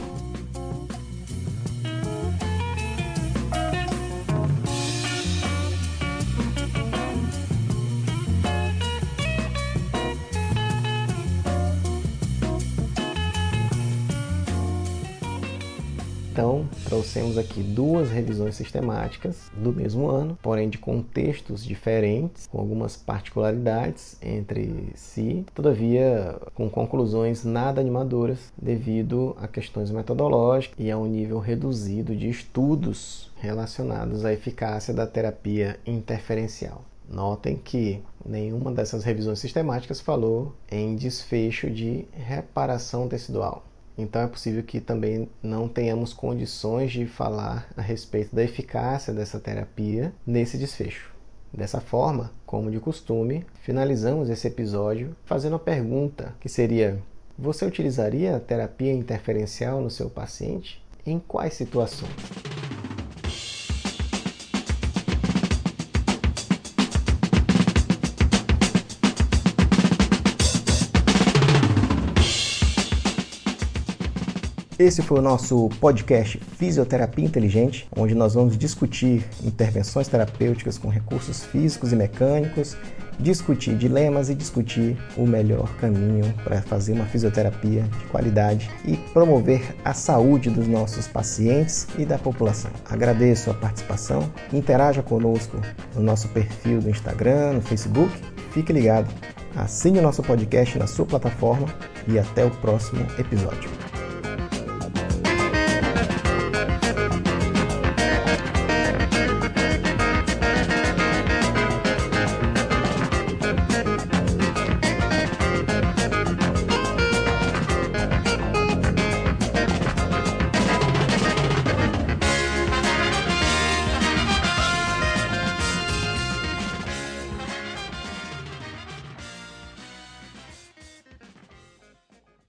Trouxemos 17.29 17.37
aqui 17.37 17.61
duas 17.61 18.09
revisões 18.09 18.55
sistemáticas 18.55 19.51
do 19.53 19.71
mesmo 19.71 20.09
ano, 20.09 20.37
porém 20.41 20.69
de 20.69 20.77
contextos 20.77 21.63
diferentes, 21.63 22.47
com 22.47 22.59
algumas 22.59 22.95
particularidades 22.95 24.17
entre 24.21 24.91
si, 24.95 25.45
todavia 25.53 26.39
com 26.55 26.69
conclusões 26.69 27.43
nada 27.43 27.81
animadoras 27.81 28.51
devido 28.59 29.35
a 29.39 29.47
questões 29.47 29.91
metodológicas 29.91 30.75
e 30.79 30.89
a 30.89 30.97
um 30.97 31.05
nível 31.05 31.39
reduzido 31.39 32.15
de 32.15 32.29
estudos 32.29 33.31
relacionados 33.37 34.25
à 34.25 34.33
eficácia 34.33 34.93
da 34.93 35.05
terapia 35.05 35.79
interferencial. 35.85 36.83
Notem 37.07 37.55
que 37.55 38.01
nenhuma 38.25 38.71
dessas 38.71 39.03
revisões 39.03 39.39
sistemáticas 39.39 39.99
falou 39.99 40.53
em 40.69 40.95
desfecho 40.95 41.69
de 41.69 42.05
reparação 42.13 43.07
tecidual. 43.07 43.63
Então 43.99 44.21
é 44.21 44.27
possível 44.27 44.63
que 44.63 44.79
também 44.79 45.29
não 45.43 45.67
tenhamos 45.67 46.13
condições 46.13 46.89
de 46.91 47.05
falar 47.05 47.67
a 47.75 47.81
respeito 47.81 48.33
da 48.33 48.41
eficácia 48.41 49.13
dessa 49.13 49.41
terapia 49.41 50.13
nesse 50.25 50.57
desfecho. 50.57 51.13
Dessa 51.53 51.81
forma, 51.81 52.31
como 52.45 52.71
de 52.71 52.79
costume, 52.79 53.45
finalizamos 53.61 54.29
esse 54.29 54.47
episódio 54.47 55.13
fazendo 55.25 55.57
a 55.57 55.59
pergunta 55.59 56.33
que 56.39 56.47
seria: 56.47 57.01
você 57.37 57.65
utilizaria 57.65 58.37
a 58.37 58.39
terapia 58.39 58.93
interferencial 58.93 59.81
no 59.81 59.89
seu 59.89 60.09
paciente? 60.09 60.81
Em 61.05 61.19
quais 61.19 61.55
situações? 61.55 62.11
Esse 74.79 75.01
foi 75.01 75.19
o 75.19 75.21
nosso 75.21 75.67
podcast 75.81 76.39
Fisioterapia 76.57 77.25
Inteligente, 77.25 77.85
onde 77.93 78.15
nós 78.15 78.35
vamos 78.35 78.57
discutir 78.57 79.25
intervenções 79.43 80.07
terapêuticas 80.07 80.77
com 80.77 80.87
recursos 80.87 81.43
físicos 81.43 81.91
e 81.91 81.97
mecânicos, 81.97 82.77
discutir 83.19 83.75
dilemas 83.75 84.29
e 84.29 84.35
discutir 84.35 84.97
o 85.17 85.27
melhor 85.27 85.67
caminho 85.81 86.33
para 86.45 86.61
fazer 86.61 86.93
uma 86.93 87.03
fisioterapia 87.03 87.81
de 87.81 88.05
qualidade 88.05 88.71
e 88.85 88.95
promover 89.11 89.75
a 89.83 89.93
saúde 89.93 90.49
dos 90.49 90.65
nossos 90.65 91.09
pacientes 91.09 91.85
e 91.97 92.05
da 92.05 92.17
população. 92.17 92.71
Agradeço 92.85 93.51
a 93.51 93.55
participação, 93.55 94.31
interaja 94.53 95.03
conosco 95.03 95.59
no 95.93 96.01
nosso 96.01 96.29
perfil 96.29 96.79
do 96.79 96.89
Instagram, 96.89 97.51
no 97.51 97.61
Facebook. 97.61 98.13
Fique 98.53 98.71
ligado, 98.71 99.13
assine 99.57 99.99
o 99.99 100.01
nosso 100.01 100.23
podcast 100.23 100.79
na 100.79 100.87
sua 100.87 101.05
plataforma 101.05 101.67
e 102.07 102.17
até 102.17 102.45
o 102.45 102.51
próximo 102.61 103.05
episódio. 103.19 103.88